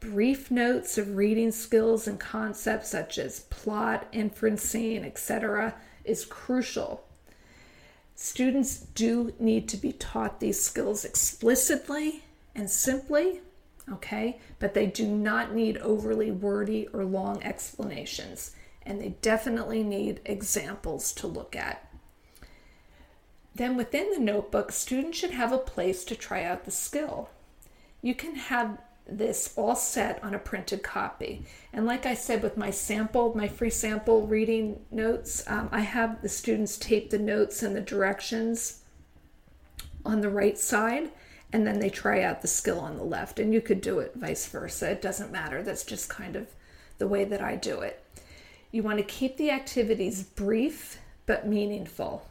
Brief 0.00 0.50
notes 0.50 0.98
of 0.98 1.16
reading 1.16 1.52
skills 1.52 2.08
and 2.08 2.18
concepts 2.18 2.90
such 2.90 3.18
as 3.18 3.40
plot, 3.50 4.10
inferencing, 4.12 5.04
etc., 5.04 5.74
is 6.04 6.24
crucial. 6.24 7.04
Students 8.32 8.78
do 8.94 9.34
need 9.38 9.68
to 9.68 9.76
be 9.76 9.92
taught 9.92 10.40
these 10.40 10.58
skills 10.58 11.04
explicitly 11.04 12.24
and 12.54 12.70
simply, 12.70 13.42
okay? 13.92 14.40
But 14.58 14.72
they 14.72 14.86
do 14.86 15.06
not 15.06 15.54
need 15.54 15.76
overly 15.76 16.30
wordy 16.30 16.88
or 16.94 17.04
long 17.04 17.42
explanations, 17.42 18.52
and 18.86 18.98
they 18.98 19.10
definitely 19.20 19.82
need 19.82 20.22
examples 20.24 21.12
to 21.12 21.26
look 21.26 21.54
at. 21.54 21.86
Then 23.54 23.76
within 23.76 24.10
the 24.12 24.18
notebook, 24.18 24.72
students 24.72 25.18
should 25.18 25.32
have 25.32 25.52
a 25.52 25.58
place 25.58 26.02
to 26.06 26.16
try 26.16 26.42
out 26.42 26.64
the 26.64 26.70
skill. 26.70 27.28
You 28.00 28.14
can 28.14 28.36
have 28.36 28.78
this 29.06 29.52
all 29.56 29.74
set 29.74 30.22
on 30.22 30.34
a 30.34 30.38
printed 30.38 30.82
copy. 30.82 31.44
And 31.72 31.86
like 31.86 32.06
I 32.06 32.14
said, 32.14 32.42
with 32.42 32.56
my 32.56 32.70
sample, 32.70 33.36
my 33.36 33.48
free 33.48 33.70
sample 33.70 34.26
reading 34.26 34.80
notes, 34.90 35.44
um, 35.46 35.68
I 35.72 35.80
have 35.80 36.22
the 36.22 36.28
students 36.28 36.76
tape 36.78 37.10
the 37.10 37.18
notes 37.18 37.62
and 37.62 37.74
the 37.74 37.80
directions 37.80 38.82
on 40.04 40.20
the 40.20 40.30
right 40.30 40.58
side, 40.58 41.10
and 41.52 41.66
then 41.66 41.78
they 41.78 41.90
try 41.90 42.22
out 42.22 42.42
the 42.42 42.48
skill 42.48 42.80
on 42.80 42.96
the 42.96 43.04
left. 43.04 43.38
And 43.38 43.52
you 43.52 43.60
could 43.60 43.80
do 43.80 43.98
it 43.98 44.12
vice 44.14 44.46
versa, 44.46 44.90
it 44.90 45.02
doesn't 45.02 45.32
matter. 45.32 45.62
That's 45.62 45.84
just 45.84 46.08
kind 46.08 46.36
of 46.36 46.48
the 46.98 47.08
way 47.08 47.24
that 47.24 47.40
I 47.40 47.56
do 47.56 47.80
it. 47.80 48.02
You 48.70 48.82
want 48.82 48.98
to 48.98 49.04
keep 49.04 49.36
the 49.36 49.50
activities 49.50 50.22
brief 50.22 50.98
but 51.26 51.46
meaningful. 51.46 52.26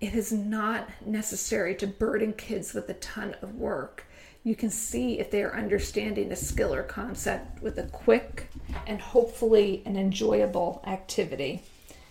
It 0.00 0.14
is 0.14 0.32
not 0.32 0.88
necessary 1.06 1.74
to 1.76 1.86
burden 1.86 2.32
kids 2.32 2.74
with 2.74 2.88
a 2.88 2.94
ton 2.94 3.36
of 3.40 3.54
work 3.54 4.04
you 4.44 4.54
can 4.56 4.70
see 4.70 5.18
if 5.18 5.30
they 5.30 5.42
are 5.42 5.54
understanding 5.54 6.32
a 6.32 6.36
skill 6.36 6.74
or 6.74 6.82
concept 6.82 7.62
with 7.62 7.78
a 7.78 7.84
quick 7.84 8.48
and 8.86 9.00
hopefully 9.00 9.82
an 9.86 9.96
enjoyable 9.96 10.82
activity. 10.86 11.62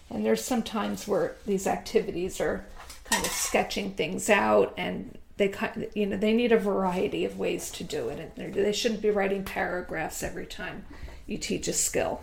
And 0.09 0.25
there's 0.25 0.43
some 0.43 0.63
times 0.63 1.07
where 1.07 1.35
these 1.45 1.67
activities 1.67 2.39
are 2.39 2.65
kind 3.03 3.25
of 3.25 3.31
sketching 3.31 3.91
things 3.91 4.29
out 4.29 4.73
and 4.77 5.17
they 5.37 5.47
kind 5.49 5.87
you 5.95 6.05
know 6.05 6.17
they 6.17 6.33
need 6.33 6.51
a 6.51 6.57
variety 6.57 7.25
of 7.25 7.37
ways 7.37 7.71
to 7.71 7.83
do 7.83 8.09
it. 8.09 8.31
And 8.37 8.53
they 8.53 8.73
shouldn't 8.73 9.01
be 9.01 9.09
writing 9.09 9.43
paragraphs 9.43 10.23
every 10.23 10.45
time 10.45 10.85
you 11.25 11.37
teach 11.37 11.67
a 11.67 11.73
skill 11.73 12.21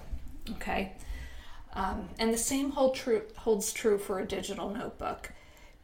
okay? 0.56 0.92
Um, 1.74 2.08
and 2.18 2.32
the 2.32 2.38
same 2.38 2.70
hold 2.70 2.94
true, 2.94 3.22
holds 3.36 3.72
true 3.72 3.98
for 3.98 4.18
a 4.18 4.26
digital 4.26 4.70
notebook. 4.70 5.32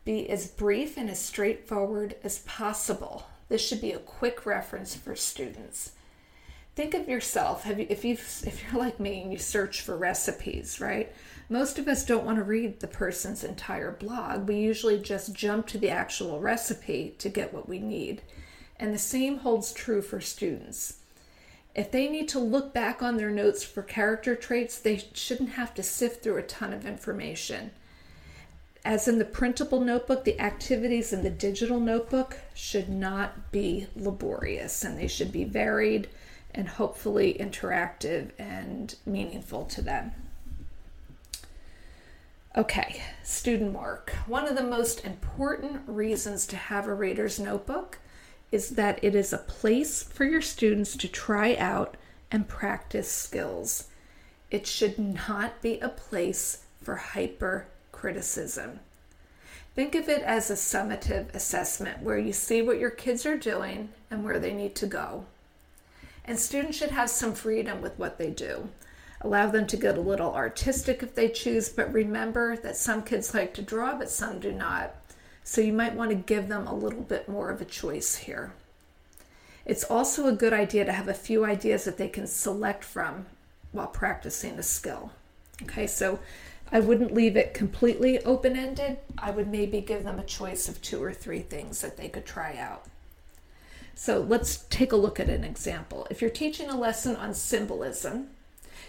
Be 0.05 0.29
as 0.29 0.49
brief 0.49 0.97
and 0.97 1.09
as 1.09 1.21
straightforward 1.21 2.17
as 2.23 2.41
possible 2.41 3.27
this 3.49 3.67
should 3.67 3.81
be 3.81 3.93
a 3.93 3.99
quick 3.99 4.47
reference 4.47 4.95
for 4.95 5.15
students. 5.15 5.93
Think 6.75 6.95
of 6.95 7.09
yourself. 7.09 7.67
You, 7.67 7.87
if 7.89 8.05
you 8.05 8.15
if 8.15 8.63
you're 8.63 8.81
like 8.81 8.99
me 8.99 9.23
and 9.23 9.33
you 9.33 9.39
search 9.39 9.81
for 9.81 9.97
recipes, 9.97 10.81
right? 10.81 11.13
Most 11.49 11.79
of 11.79 11.87
us 11.87 12.05
don't 12.05 12.25
want 12.25 12.39
to 12.39 12.45
read 12.45 12.81
the 12.81 12.89
person's 12.89 13.45
entire 13.45 13.93
blog. 13.93 14.49
We 14.49 14.57
usually 14.57 14.99
just 14.99 15.35
jump 15.35 15.67
to 15.69 15.79
the 15.79 15.91
actual 15.91 16.41
recipe 16.41 17.15
to 17.19 17.29
get 17.29 17.53
what 17.53 17.69
we 17.69 17.79
need. 17.79 18.23
And 18.77 18.93
the 18.93 18.99
same 18.99 19.39
holds 19.39 19.73
true 19.73 20.03
for 20.03 20.21
students. 20.21 21.01
If 21.75 21.91
they 21.91 22.09
need 22.09 22.29
to 22.31 22.39
look 22.39 22.73
back 22.73 23.03
on 23.03 23.17
their 23.17 23.31
notes 23.31 23.63
for 23.63 23.83
character 23.83 24.35
traits, 24.35 24.79
they 24.79 25.05
shouldn't 25.13 25.51
have 25.51 25.75
to 25.75 25.83
sift 25.83 26.23
through 26.23 26.39
a 26.39 26.43
ton 26.43 26.73
of 26.73 26.87
information. 26.87 27.73
As 28.85 29.09
in 29.09 29.19
the 29.19 29.25
printable 29.25 29.81
notebook, 29.81 30.25
the 30.25 30.39
activities 30.39 31.13
in 31.13 31.23
the 31.23 31.31
digital 31.31 31.81
notebook 31.81 32.39
should 32.53 32.91
not 32.91 33.51
be 33.51 33.87
laborious 33.97 34.85
and 34.85 34.99
they 34.99 35.09
should 35.09 35.33
be 35.33 35.45
varied 35.45 36.09
and 36.55 36.69
hopefully 36.69 37.35
interactive 37.41 38.31
and 38.39 38.95
meaningful 39.07 39.65
to 39.65 39.81
them. 39.81 40.13
Okay, 42.57 43.03
student 43.23 43.73
work. 43.73 44.11
One 44.27 44.47
of 44.47 44.55
the 44.55 44.63
most 44.63 45.05
important 45.05 45.81
reasons 45.87 46.47
to 46.49 46.57
have 46.57 46.87
a 46.87 46.95
reader's 46.95 47.41
notebook 47.41 47.99
is 48.53 48.71
that 48.71 49.03
it 49.03 49.15
is 49.17 49.33
a 49.33 49.39
place 49.39 50.03
for 50.03 50.25
your 50.25 50.43
students 50.43 50.97
to 50.99 51.09
try 51.09 51.57
out 51.57 51.97
and 52.31 52.47
practice 52.47 53.11
skills. 53.11 53.89
It 54.51 54.67
should 54.67 54.99
not 54.99 55.63
be 55.63 55.81
a 55.81 55.89
place 55.89 56.65
for 56.81 56.97
hyper 56.97 57.67
criticism. 58.05 58.81
Think 59.75 59.95
of 59.95 60.11
it 60.11 60.21
as 60.21 60.51
a 60.51 60.57
summative 60.57 61.35
assessment 61.35 62.03
where 62.03 62.19
you 62.19 62.35
see 62.35 62.61
what 62.61 62.79
your 62.79 62.91
kids 62.91 63.25
are 63.25 63.39
doing 63.39 63.89
and 64.11 64.23
where 64.23 64.39
they 64.39 64.53
need 64.53 64.75
to 64.75 64.87
go. 64.87 65.25
And 66.27 66.39
students 66.39 66.77
should 66.77 66.91
have 66.91 67.09
some 67.09 67.33
freedom 67.33 67.81
with 67.81 67.99
what 67.99 68.19
they 68.19 68.29
do. 68.29 68.69
Allow 69.23 69.49
them 69.49 69.67
to 69.69 69.79
get 69.79 69.97
a 69.97 70.03
little 70.03 70.35
artistic 70.35 71.03
if 71.03 71.15
they 71.15 71.31
choose, 71.31 71.71
but 71.71 71.95
remember 71.95 72.59
that 72.59 72.77
some 72.77 73.03
kids 73.03 73.33
like 73.33 73.55
to 73.55 73.63
draw, 73.63 73.97
but 73.97 74.11
some 74.11 74.39
do 74.39 74.53
not. 74.53 74.95
So 75.43 75.63
you 75.63 75.73
might 75.73 75.95
want 75.95 76.11
to 76.11 76.15
give 76.15 76.49
them 76.49 76.67
a 76.67 76.75
little 76.75 77.01
bit 77.01 77.27
more 77.27 77.49
of 77.49 77.63
a 77.63 77.65
choice 77.65 78.17
here. 78.17 78.53
It's 79.65 79.85
also 79.85 80.27
a 80.27 80.33
good 80.33 80.53
idea 80.53 80.85
to 80.85 80.93
have 80.93 81.09
a 81.09 81.15
few 81.15 81.47
ideas 81.47 81.85
that 81.85 81.97
they 81.97 82.09
can 82.09 82.27
select 82.27 82.85
from 82.85 83.25
while 83.73 83.87
practicing 83.87 84.59
a 84.59 84.63
skill. 84.63 85.11
Okay, 85.63 85.87
so 85.87 86.19
I 86.73 86.81
wouldn't 86.81 87.15
leave 87.15 87.37
it 87.37 87.55
completely 87.55 88.23
open 88.25 88.57
ended. 88.57 88.99
I 89.19 89.31
would 89.31 89.49
maybe 89.49 89.81
give 89.81 90.05
them 90.05 90.19
a 90.19 90.25
choice 90.25 90.69
of 90.69 90.83
two 90.83 91.03
or 91.03 91.13
three 91.13 91.41
things 91.41 91.81
that 91.81 91.97
they 91.97 92.09
could 92.09 92.27
try 92.27 92.57
out. 92.57 92.87
So 93.95 94.21
let's 94.21 94.65
take 94.71 94.93
a 94.93 94.97
look 94.97 95.21
at 95.21 95.29
an 95.29 95.45
example. 95.45 96.07
If 96.11 96.21
you're 96.21 96.31
teaching 96.31 96.69
a 96.69 96.79
lesson 96.79 97.15
on 97.17 97.33
symbolism, 97.33 98.29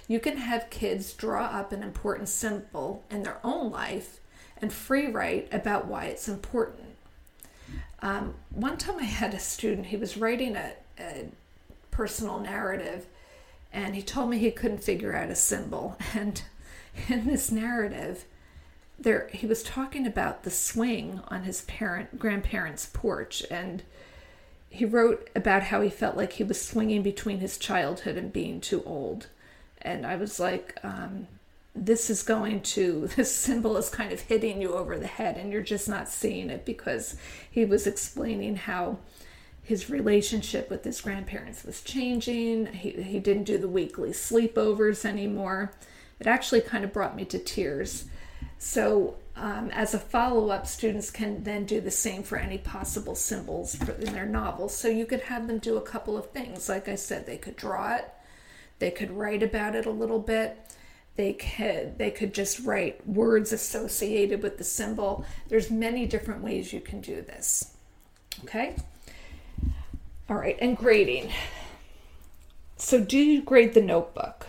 you 0.07 0.19
can 0.19 0.37
have 0.37 0.69
kids 0.69 1.13
draw 1.13 1.45
up 1.45 1.71
an 1.71 1.83
important 1.83 2.29
symbol 2.29 3.03
in 3.09 3.23
their 3.23 3.39
own 3.43 3.71
life 3.71 4.19
and 4.57 4.71
free 4.71 5.07
write 5.07 5.47
about 5.51 5.87
why 5.87 6.05
it's 6.05 6.27
important. 6.27 6.95
Um, 8.01 8.35
one 8.51 8.77
time 8.77 8.99
I 8.99 9.03
had 9.03 9.33
a 9.33 9.39
student, 9.39 9.87
he 9.87 9.97
was 9.97 10.17
writing 10.17 10.55
a, 10.55 10.73
a 10.99 11.29
personal 11.91 12.39
narrative 12.39 13.05
and 13.71 13.95
he 13.95 14.01
told 14.01 14.29
me 14.29 14.37
he 14.37 14.51
couldn't 14.51 14.83
figure 14.83 15.15
out 15.15 15.29
a 15.29 15.35
symbol. 15.35 15.97
And 16.15 16.41
in 17.09 17.25
this 17.25 17.51
narrative, 17.51 18.25
there 18.97 19.29
he 19.33 19.45
was 19.45 19.63
talking 19.63 20.07
about 20.07 20.43
the 20.43 20.51
swing 20.51 21.21
on 21.27 21.43
his 21.43 21.61
parent 21.63 22.17
grandparents' 22.17 22.89
porch 22.91 23.43
and 23.51 23.83
he 24.69 24.85
wrote 24.85 25.29
about 25.35 25.63
how 25.63 25.81
he 25.81 25.89
felt 25.89 26.17
like 26.17 26.33
he 26.33 26.43
was 26.43 26.61
swinging 26.61 27.01
between 27.01 27.39
his 27.39 27.57
childhood 27.57 28.17
and 28.17 28.33
being 28.33 28.59
too 28.59 28.83
old. 28.85 29.27
And 29.81 30.05
i 30.05 30.15
was 30.15 30.39
like 30.39 30.77
um, 30.83 31.27
this 31.75 32.09
is 32.09 32.23
going 32.23 32.61
to 32.61 33.07
this 33.15 33.35
symbol 33.35 33.77
is 33.77 33.89
kind 33.89 34.11
of 34.11 34.21
hitting 34.21 34.61
you 34.61 34.73
over 34.73 34.97
the 34.97 35.07
head 35.07 35.37
and 35.37 35.51
you're 35.51 35.61
just 35.61 35.89
not 35.89 36.07
seeing 36.09 36.49
it 36.49 36.65
because 36.65 37.17
he 37.49 37.65
was 37.65 37.85
explaining 37.85 38.55
how 38.55 38.97
his 39.61 39.89
relationship 39.89 40.69
with 40.69 40.83
his 40.83 41.01
grandparents 41.01 41.63
was 41.63 41.81
changing. 41.81 42.67
He, 42.67 42.91
he 42.91 43.19
didn't 43.19 43.45
do 43.45 43.57
the 43.57 43.67
weekly 43.67 44.11
sleepovers 44.11 45.03
anymore 45.03 45.71
it 46.19 46.27
actually 46.27 46.61
kind 46.61 46.83
of 46.83 46.93
brought 46.93 47.15
me 47.15 47.25
to 47.25 47.39
tears. 47.39 48.05
So 48.57 49.15
um, 49.35 49.69
as 49.71 49.93
a 49.93 49.99
follow-up 49.99 50.65
students 50.65 51.11
can 51.11 51.43
then 51.43 51.65
do 51.65 51.81
the 51.81 51.91
same 51.91 52.23
for 52.23 52.37
any 52.37 52.57
possible 52.57 53.15
symbols 53.15 53.75
for, 53.75 53.91
in 53.93 54.13
their 54.13 54.25
novels. 54.25 54.75
So 54.75 54.87
you 54.87 55.05
could 55.05 55.21
have 55.21 55.47
them 55.47 55.59
do 55.59 55.77
a 55.77 55.81
couple 55.81 56.17
of 56.17 56.31
things. 56.31 56.69
Like 56.69 56.87
i 56.87 56.95
said 56.95 57.25
they 57.25 57.37
could 57.37 57.55
draw 57.55 57.95
it 57.95 58.11
they 58.79 58.91
could 58.91 59.11
write 59.11 59.43
about 59.43 59.75
it 59.75 59.85
a 59.85 59.91
little 59.91 60.19
bit 60.19 60.57
they 61.15 61.33
could 61.33 61.97
they 61.97 62.11
could 62.11 62.33
just 62.33 62.59
write 62.59 63.07
words 63.07 63.53
associated 63.53 64.43
with 64.43 64.57
the 64.57 64.65
symbol. 64.65 65.25
There's 65.47 65.71
many 65.71 66.05
different 66.05 66.43
ways 66.43 66.73
you 66.73 66.81
can 66.81 66.99
do 66.99 67.21
this. 67.21 67.73
Okay? 68.43 68.75
All 70.29 70.35
right 70.35 70.57
and 70.59 70.75
grading. 70.75 71.31
So 72.75 72.99
do 72.99 73.17
you 73.17 73.41
grade 73.41 73.73
the 73.73 73.81
notebook 73.81 74.47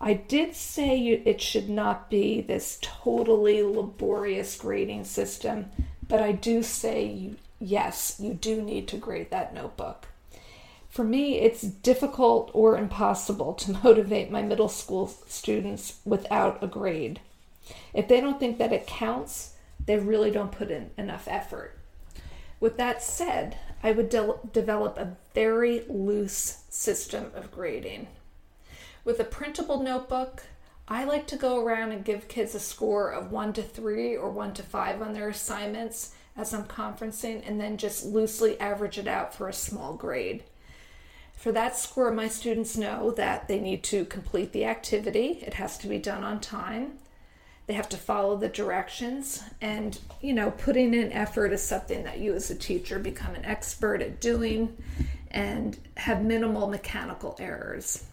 i 0.00 0.12
did 0.14 0.54
say 0.54 0.96
you, 0.96 1.22
it 1.24 1.40
should 1.40 1.68
not 1.68 2.10
be 2.10 2.40
this 2.40 2.78
totally 2.80 3.62
laborious 3.62 4.56
grading 4.56 5.04
system 5.04 5.66
but 6.08 6.20
i 6.20 6.32
do 6.32 6.62
say 6.62 7.04
you, 7.04 7.36
yes 7.58 8.16
you 8.18 8.34
do 8.34 8.62
need 8.62 8.88
to 8.88 8.96
grade 8.96 9.30
that 9.30 9.54
notebook 9.54 10.06
for 10.90 11.04
me, 11.04 11.36
it's 11.38 11.62
difficult 11.62 12.50
or 12.52 12.76
impossible 12.76 13.54
to 13.54 13.72
motivate 13.84 14.30
my 14.30 14.42
middle 14.42 14.68
school 14.68 15.06
students 15.28 16.00
without 16.04 16.62
a 16.62 16.66
grade. 16.66 17.20
If 17.94 18.08
they 18.08 18.20
don't 18.20 18.40
think 18.40 18.58
that 18.58 18.72
it 18.72 18.88
counts, 18.88 19.54
they 19.86 19.96
really 19.96 20.32
don't 20.32 20.50
put 20.50 20.70
in 20.70 20.90
enough 20.98 21.28
effort. 21.28 21.78
With 22.58 22.76
that 22.76 23.02
said, 23.02 23.56
I 23.82 23.92
would 23.92 24.10
de- 24.10 24.40
develop 24.52 24.98
a 24.98 25.16
very 25.32 25.84
loose 25.88 26.64
system 26.68 27.30
of 27.34 27.52
grading. 27.52 28.08
With 29.10 29.18
a 29.18 29.24
printable 29.24 29.82
notebook, 29.82 30.44
I 30.86 31.02
like 31.02 31.26
to 31.26 31.36
go 31.36 31.58
around 31.58 31.90
and 31.90 32.04
give 32.04 32.28
kids 32.28 32.54
a 32.54 32.60
score 32.60 33.10
of 33.10 33.32
1 33.32 33.54
to 33.54 33.62
3 33.64 34.16
or 34.16 34.30
1 34.30 34.54
to 34.54 34.62
5 34.62 35.02
on 35.02 35.14
their 35.14 35.28
assignments 35.28 36.12
as 36.36 36.54
I'm 36.54 36.62
conferencing 36.62 37.42
and 37.44 37.60
then 37.60 37.76
just 37.76 38.04
loosely 38.04 38.58
average 38.60 38.98
it 38.98 39.08
out 39.08 39.34
for 39.34 39.48
a 39.48 39.52
small 39.52 39.94
grade. 39.94 40.44
For 41.34 41.50
that 41.50 41.76
score, 41.76 42.12
my 42.12 42.28
students 42.28 42.76
know 42.76 43.10
that 43.10 43.48
they 43.48 43.58
need 43.58 43.82
to 43.82 44.04
complete 44.04 44.52
the 44.52 44.64
activity. 44.64 45.42
It 45.44 45.54
has 45.54 45.76
to 45.78 45.88
be 45.88 45.98
done 45.98 46.22
on 46.22 46.38
time. 46.38 46.92
They 47.66 47.74
have 47.74 47.88
to 47.88 47.96
follow 47.96 48.36
the 48.36 48.48
directions. 48.48 49.42
And, 49.60 49.98
you 50.20 50.34
know, 50.34 50.52
putting 50.52 50.94
in 50.94 51.10
effort 51.10 51.52
is 51.52 51.64
something 51.64 52.04
that 52.04 52.20
you 52.20 52.32
as 52.34 52.48
a 52.48 52.54
teacher 52.54 53.00
become 53.00 53.34
an 53.34 53.44
expert 53.44 54.02
at 54.02 54.20
doing 54.20 54.76
and 55.32 55.76
have 55.96 56.22
minimal 56.22 56.68
mechanical 56.68 57.36
errors. 57.40 58.04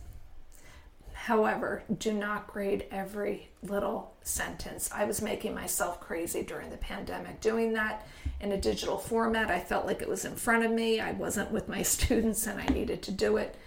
However, 1.27 1.83
do 1.99 2.13
not 2.13 2.47
grade 2.47 2.85
every 2.89 3.49
little 3.61 4.13
sentence. 4.21 4.89
I 4.93 5.03
was 5.03 5.21
making 5.21 5.53
myself 5.53 5.99
crazy 5.99 6.41
during 6.41 6.69
the 6.69 6.77
pandemic 6.77 7.41
doing 7.41 7.73
that 7.73 8.07
in 8.39 8.53
a 8.53 8.61
digital 8.61 8.97
format. 8.97 9.51
I 9.51 9.59
felt 9.59 9.85
like 9.85 10.01
it 10.01 10.07
was 10.07 10.23
in 10.23 10.37
front 10.37 10.63
of 10.63 10.71
me. 10.71 11.01
I 11.01 11.11
wasn't 11.11 11.51
with 11.51 11.67
my 11.67 11.81
students 11.95 12.47
and 12.47 12.61
I 12.61 12.65
needed 12.67 13.01
to 13.01 13.11
do 13.11 13.35
it. 13.35 13.57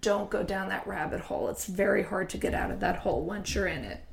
Don't 0.00 0.28
go 0.28 0.42
down 0.42 0.70
that 0.70 0.88
rabbit 0.88 1.20
hole. 1.20 1.48
It's 1.50 1.66
very 1.66 2.02
hard 2.02 2.30
to 2.30 2.36
get 2.36 2.52
out 2.52 2.72
of 2.72 2.80
that 2.80 2.96
hole 2.96 3.22
once 3.22 3.54
you're 3.54 3.68
in 3.68 3.84
it. 3.84 4.04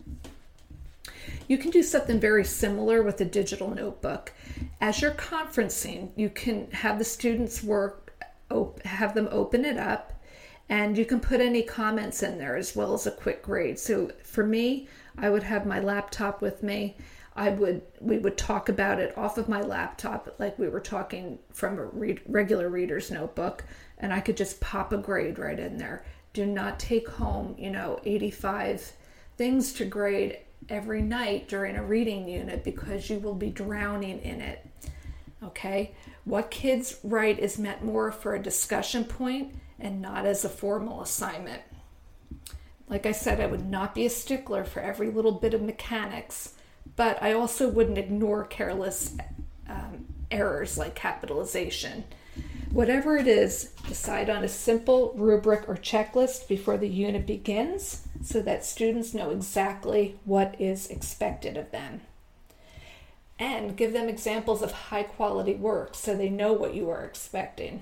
You 1.47 1.57
can 1.57 1.71
do 1.71 1.81
something 1.81 2.19
very 2.19 2.45
similar 2.45 3.01
with 3.01 3.19
a 3.19 3.25
digital 3.25 3.73
notebook. 3.73 4.31
As 4.79 5.01
you're 5.01 5.09
conferencing, 5.09 6.11
you 6.15 6.29
can 6.29 6.69
have 6.69 6.99
the 6.99 7.03
students 7.03 7.63
work, 7.63 8.13
have 8.85 9.15
them 9.15 9.27
open 9.31 9.65
it 9.65 9.77
up 9.77 10.20
and 10.71 10.97
you 10.97 11.03
can 11.03 11.19
put 11.19 11.41
any 11.41 11.62
comments 11.62 12.23
in 12.23 12.38
there 12.38 12.55
as 12.55 12.77
well 12.77 12.93
as 12.93 13.05
a 13.05 13.12
quick 13.12 13.43
grade. 13.43 13.77
So 13.77 14.10
for 14.23 14.45
me, 14.45 14.88
I 15.17 15.29
would 15.29 15.43
have 15.43 15.65
my 15.65 15.81
laptop 15.81 16.41
with 16.41 16.63
me. 16.63 16.95
I 17.36 17.49
would 17.49 17.81
we 17.99 18.17
would 18.17 18.38
talk 18.38 18.69
about 18.69 18.97
it 18.97 19.17
off 19.17 19.38
of 19.38 19.49
my 19.49 19.62
laptop 19.62 20.34
like 20.39 20.57
we 20.57 20.69
were 20.69 20.79
talking 20.79 21.39
from 21.51 21.77
a 21.77 21.86
regular 22.25 22.69
reader's 22.69 23.12
notebook 23.12 23.65
and 23.97 24.13
I 24.13 24.21
could 24.21 24.38
just 24.38 24.62
pop 24.62 24.93
a 24.93 24.97
grade 24.97 25.38
right 25.38 25.60
in 25.60 25.77
there. 25.77 26.05
Do 26.31 26.45
not 26.45 26.79
take 26.79 27.10
home, 27.10 27.53
you 27.57 27.69
know, 27.69 27.99
85 28.05 28.93
things 29.38 29.73
to 29.73 29.86
grade 29.86 30.39
every 30.69 31.01
night 31.01 31.49
during 31.49 31.75
a 31.75 31.84
reading 31.84 32.29
unit 32.29 32.63
because 32.63 33.10
you 33.10 33.19
will 33.19 33.36
be 33.36 33.49
drowning 33.49 34.21
in 34.21 34.39
it. 34.39 34.65
Okay? 35.43 35.93
What 36.23 36.49
kids 36.49 36.97
write 37.03 37.39
is 37.39 37.60
meant 37.60 37.84
more 37.84 38.12
for 38.12 38.36
a 38.36 38.41
discussion 38.41 39.03
point 39.03 39.53
and 39.81 40.01
not 40.01 40.25
as 40.25 40.45
a 40.45 40.49
formal 40.49 41.01
assignment. 41.01 41.61
Like 42.87 43.05
I 43.05 43.11
said, 43.11 43.39
I 43.39 43.47
would 43.47 43.65
not 43.65 43.95
be 43.95 44.05
a 44.05 44.09
stickler 44.09 44.63
for 44.63 44.81
every 44.81 45.09
little 45.09 45.31
bit 45.31 45.53
of 45.53 45.61
mechanics, 45.61 46.55
but 46.95 47.21
I 47.21 47.33
also 47.33 47.69
wouldn't 47.69 47.97
ignore 47.97 48.43
careless 48.45 49.15
um, 49.69 50.05
errors 50.29 50.77
like 50.77 50.93
capitalization. 50.93 52.03
Whatever 52.71 53.17
it 53.17 53.27
is, 53.27 53.71
decide 53.87 54.29
on 54.29 54.43
a 54.43 54.49
simple 54.49 55.13
rubric 55.17 55.67
or 55.67 55.75
checklist 55.75 56.47
before 56.47 56.77
the 56.77 56.87
unit 56.87 57.25
begins 57.25 58.07
so 58.21 58.41
that 58.41 58.63
students 58.63 59.13
know 59.13 59.31
exactly 59.31 60.17
what 60.23 60.55
is 60.59 60.87
expected 60.87 61.57
of 61.57 61.71
them. 61.71 62.01
And 63.37 63.75
give 63.75 63.91
them 63.91 64.07
examples 64.07 64.61
of 64.61 64.71
high 64.71 65.03
quality 65.03 65.55
work 65.55 65.95
so 65.95 66.15
they 66.15 66.29
know 66.29 66.53
what 66.53 66.75
you 66.75 66.89
are 66.89 67.03
expecting. 67.03 67.81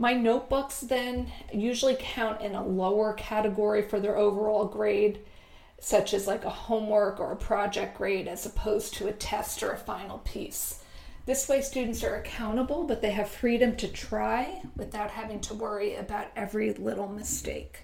My 0.00 0.14
notebooks 0.14 0.80
then 0.80 1.30
usually 1.52 1.94
count 2.00 2.40
in 2.40 2.54
a 2.54 2.66
lower 2.66 3.12
category 3.12 3.82
for 3.82 4.00
their 4.00 4.16
overall 4.16 4.64
grade, 4.64 5.20
such 5.78 6.14
as 6.14 6.26
like 6.26 6.46
a 6.46 6.48
homework 6.48 7.20
or 7.20 7.32
a 7.32 7.36
project 7.36 7.98
grade, 7.98 8.26
as 8.26 8.46
opposed 8.46 8.94
to 8.94 9.08
a 9.08 9.12
test 9.12 9.62
or 9.62 9.72
a 9.72 9.76
final 9.76 10.16
piece. 10.20 10.82
This 11.26 11.46
way, 11.50 11.60
students 11.60 12.02
are 12.02 12.16
accountable, 12.16 12.84
but 12.84 13.02
they 13.02 13.10
have 13.10 13.28
freedom 13.28 13.76
to 13.76 13.88
try 13.88 14.62
without 14.74 15.10
having 15.10 15.38
to 15.40 15.54
worry 15.54 15.96
about 15.96 16.28
every 16.34 16.72
little 16.72 17.08
mistake. 17.08 17.80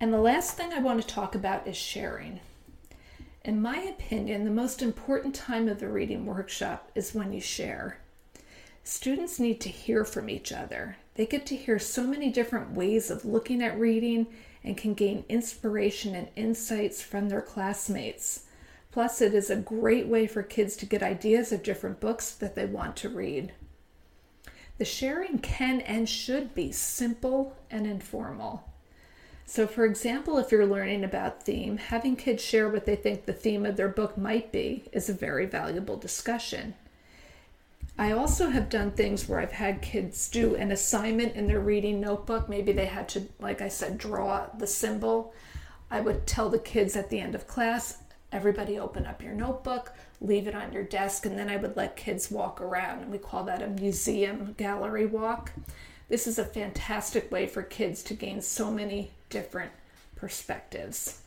And 0.00 0.12
the 0.12 0.18
last 0.18 0.56
thing 0.56 0.72
I 0.72 0.80
want 0.80 1.00
to 1.00 1.06
talk 1.06 1.36
about 1.36 1.68
is 1.68 1.76
sharing. 1.76 2.40
In 3.44 3.62
my 3.62 3.76
opinion, 3.76 4.42
the 4.42 4.50
most 4.50 4.82
important 4.82 5.32
time 5.32 5.68
of 5.68 5.78
the 5.78 5.88
reading 5.88 6.26
workshop 6.26 6.90
is 6.96 7.14
when 7.14 7.32
you 7.32 7.40
share. 7.40 7.99
Students 8.82 9.38
need 9.38 9.60
to 9.60 9.68
hear 9.68 10.04
from 10.04 10.28
each 10.28 10.52
other. 10.52 10.96
They 11.14 11.26
get 11.26 11.46
to 11.46 11.56
hear 11.56 11.78
so 11.78 12.04
many 12.04 12.30
different 12.30 12.72
ways 12.72 13.10
of 13.10 13.24
looking 13.24 13.62
at 13.62 13.78
reading 13.78 14.26
and 14.64 14.76
can 14.76 14.94
gain 14.94 15.24
inspiration 15.28 16.14
and 16.14 16.28
insights 16.36 17.02
from 17.02 17.28
their 17.28 17.42
classmates. 17.42 18.44
Plus, 18.90 19.20
it 19.20 19.34
is 19.34 19.50
a 19.50 19.56
great 19.56 20.06
way 20.06 20.26
for 20.26 20.42
kids 20.42 20.76
to 20.76 20.86
get 20.86 21.02
ideas 21.02 21.52
of 21.52 21.62
different 21.62 22.00
books 22.00 22.32
that 22.32 22.54
they 22.54 22.66
want 22.66 22.96
to 22.96 23.08
read. 23.08 23.52
The 24.78 24.84
sharing 24.84 25.38
can 25.38 25.80
and 25.82 26.08
should 26.08 26.54
be 26.54 26.72
simple 26.72 27.56
and 27.70 27.86
informal. 27.86 28.64
So, 29.46 29.66
for 29.66 29.84
example, 29.84 30.38
if 30.38 30.50
you're 30.50 30.66
learning 30.66 31.04
about 31.04 31.42
theme, 31.42 31.76
having 31.76 32.16
kids 32.16 32.42
share 32.42 32.68
what 32.68 32.86
they 32.86 32.96
think 32.96 33.26
the 33.26 33.32
theme 33.32 33.66
of 33.66 33.76
their 33.76 33.88
book 33.88 34.16
might 34.16 34.50
be 34.50 34.84
is 34.92 35.08
a 35.08 35.14
very 35.14 35.44
valuable 35.44 35.96
discussion. 35.96 36.74
I 38.00 38.12
also 38.12 38.48
have 38.48 38.70
done 38.70 38.92
things 38.92 39.28
where 39.28 39.40
I've 39.40 39.52
had 39.52 39.82
kids 39.82 40.30
do 40.30 40.54
an 40.54 40.72
assignment 40.72 41.36
in 41.36 41.46
their 41.46 41.60
reading 41.60 42.00
notebook. 42.00 42.48
Maybe 42.48 42.72
they 42.72 42.86
had 42.86 43.10
to, 43.10 43.28
like 43.38 43.60
I 43.60 43.68
said, 43.68 43.98
draw 43.98 44.46
the 44.56 44.66
symbol. 44.66 45.34
I 45.90 46.00
would 46.00 46.26
tell 46.26 46.48
the 46.48 46.58
kids 46.58 46.96
at 46.96 47.10
the 47.10 47.20
end 47.20 47.34
of 47.34 47.46
class, 47.46 47.98
everybody 48.32 48.78
open 48.78 49.04
up 49.04 49.22
your 49.22 49.34
notebook, 49.34 49.92
leave 50.22 50.46
it 50.46 50.54
on 50.54 50.72
your 50.72 50.82
desk, 50.82 51.26
and 51.26 51.38
then 51.38 51.50
I 51.50 51.58
would 51.58 51.76
let 51.76 51.94
kids 51.94 52.30
walk 52.30 52.62
around. 52.62 53.02
And 53.02 53.12
we 53.12 53.18
call 53.18 53.44
that 53.44 53.60
a 53.60 53.66
museum 53.66 54.54
gallery 54.56 55.04
walk. 55.04 55.52
This 56.08 56.26
is 56.26 56.38
a 56.38 56.44
fantastic 56.46 57.30
way 57.30 57.46
for 57.46 57.62
kids 57.62 58.02
to 58.04 58.14
gain 58.14 58.40
so 58.40 58.70
many 58.70 59.10
different 59.28 59.72
perspectives. 60.16 61.20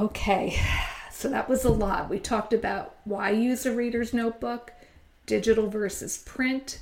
Okay, 0.00 0.58
so 1.16 1.30
that 1.30 1.48
was 1.48 1.64
a 1.64 1.70
lot. 1.70 2.10
We 2.10 2.18
talked 2.18 2.52
about 2.52 2.96
why 3.04 3.30
use 3.30 3.64
a 3.64 3.74
reader's 3.74 4.12
notebook, 4.12 4.74
digital 5.24 5.70
versus 5.70 6.18
print, 6.18 6.80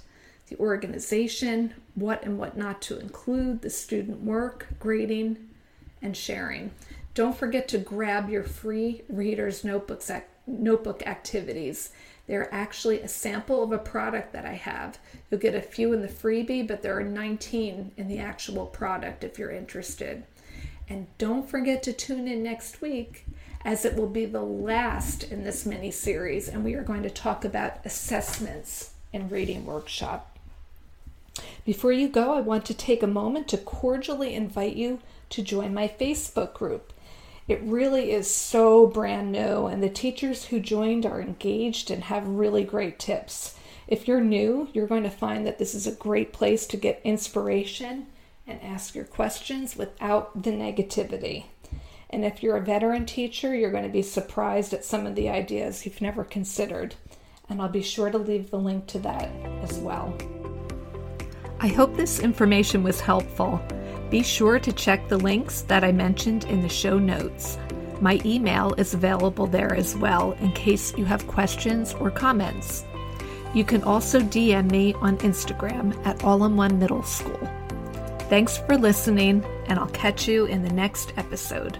the 0.49 0.59
organization, 0.59 1.73
what 1.94 2.25
and 2.25 2.37
what 2.37 2.57
not 2.57 2.83
to 2.83 2.99
include, 2.99 3.62
the 3.62 3.70
student 3.70 4.25
work, 4.25 4.66
grading, 4.81 5.37
and 6.03 6.16
sharing. 6.16 6.73
Don't 7.14 7.37
forget 7.37 7.68
to 7.68 7.79
grab 7.79 8.29
your 8.29 8.42
free 8.42 9.03
reader's 9.09 9.62
notebooks 9.62 10.11
notebook 10.49 11.07
activities. 11.07 11.92
They're 12.27 12.53
actually 12.53 13.03
a 13.03 13.09
sample 13.09 13.62
of 13.62 13.70
a 13.70 13.79
product 13.79 14.33
that 14.33 14.44
I 14.44 14.55
have. 14.55 14.99
You'll 15.31 15.38
get 15.38 15.55
a 15.55 15.62
few 15.62 15.92
in 15.92 16.03
the 16.03 16.09
freebie, 16.09 16.66
but 16.66 16.83
there 16.83 16.99
are 16.99 17.05
19 17.05 17.92
in 17.97 18.09
the 18.09 18.18
actual 18.18 18.66
product 18.66 19.23
if 19.23 19.38
you're 19.38 19.53
interested. 19.53 20.25
And 20.88 21.07
don't 21.18 21.49
forget 21.49 21.85
to 21.85 21.92
tune 21.92 22.27
in 22.27 22.42
next 22.42 22.83
week 22.83 23.27
as 23.64 23.85
it 23.85 23.96
will 23.96 24.09
be 24.09 24.27
the 24.27 24.42
last 24.42 25.24
in 25.24 25.44
this 25.44 25.64
mini 25.64 25.90
series, 25.90 26.48
and 26.48 26.64
we 26.64 26.74
are 26.74 26.83
going 26.83 27.03
to 27.03 27.11
talk 27.11 27.44
about 27.44 27.85
assessments 27.85 28.92
in 29.12 29.29
reading 29.29 29.64
workshop. 29.64 30.37
Before 31.64 31.92
you 31.92 32.09
go, 32.09 32.35
I 32.35 32.40
want 32.40 32.64
to 32.66 32.74
take 32.74 33.03
a 33.03 33.07
moment 33.07 33.48
to 33.48 33.59
cordially 33.59 34.35
invite 34.35 34.77
you 34.77 35.00
to 35.31 35.42
join 35.42 35.72
my 35.72 35.88
Facebook 35.88 36.53
group. 36.53 36.92
It 37.48 37.62
really 37.62 38.12
is 38.12 38.33
so 38.33 38.87
brand 38.87 39.33
new, 39.33 39.66
and 39.66 39.83
the 39.83 39.88
teachers 39.88 40.46
who 40.46 40.61
joined 40.61 41.07
are 41.07 41.20
engaged 41.20 41.90
and 41.90 42.05
have 42.05 42.27
really 42.27 42.64
great 42.64 42.98
tips. 42.98 43.57
If 43.87 44.07
you're 44.07 44.20
new, 44.20 44.68
you're 44.72 44.87
going 44.87 45.03
to 45.03 45.11
find 45.11 45.46
that 45.46 45.59
this 45.59 45.74
is 45.74 45.87
a 45.87 45.92
great 45.92 46.33
place 46.33 46.66
to 46.66 46.77
get 46.77 47.00
inspiration 47.05 48.07
and 48.46 48.62
ask 48.62 48.94
your 48.94 49.05
questions 49.05 49.77
without 49.77 50.42
the 50.42 50.50
negativity. 50.50 51.44
And 52.14 52.24
if 52.24 52.44
you're 52.44 52.57
a 52.57 52.61
veteran 52.61 53.07
teacher, 53.07 53.57
you're 53.57 53.72
going 53.72 53.83
to 53.83 53.88
be 53.88 54.00
surprised 54.00 54.72
at 54.72 54.85
some 54.85 55.05
of 55.05 55.16
the 55.16 55.29
ideas 55.29 55.85
you've 55.85 56.00
never 56.00 56.22
considered. 56.22 56.94
And 57.48 57.61
I'll 57.61 57.68
be 57.68 57.83
sure 57.83 58.09
to 58.09 58.18
leave 58.18 58.53
the 58.53 58.57
link 58.57 58.87
to 58.87 59.00
that 59.00 59.29
as 59.62 59.79
well. 59.79 60.16
I 61.59 61.66
hope 61.66 61.96
this 61.96 62.20
information 62.20 62.85
was 62.85 63.00
helpful. 63.00 63.61
Be 64.11 64.22
sure 64.22 64.61
to 64.61 64.72
check 64.72 65.09
the 65.09 65.16
links 65.16 65.62
that 65.62 65.83
I 65.83 65.90
mentioned 65.90 66.44
in 66.44 66.62
the 66.62 66.68
show 66.68 67.00
notes. 67.00 67.59
My 68.00 68.20
email 68.24 68.74
is 68.74 68.94
available 68.94 69.48
there 69.48 69.74
as 69.74 69.96
well 69.96 70.37
in 70.38 70.53
case 70.53 70.96
you 70.96 71.05
have 71.07 71.27
questions 71.27 71.94
or 71.94 72.12
comments. 72.12 72.85
You 73.55 73.64
can 73.64 73.83
also 73.83 74.20
DM 74.20 74.70
me 74.70 74.94
on 74.94 75.18
Instagram 75.18 76.00
at 76.07 76.22
All 76.22 76.44
in 76.44 76.55
One 76.55 76.79
Middle 76.79 77.03
School. 77.03 77.40
Thanks 78.29 78.57
for 78.57 78.79
listening, 78.79 79.44
and 79.66 79.81
I'll 79.81 79.88
catch 79.88 80.29
you 80.29 80.44
in 80.44 80.62
the 80.62 80.72
next 80.72 81.12
episode. 81.16 81.77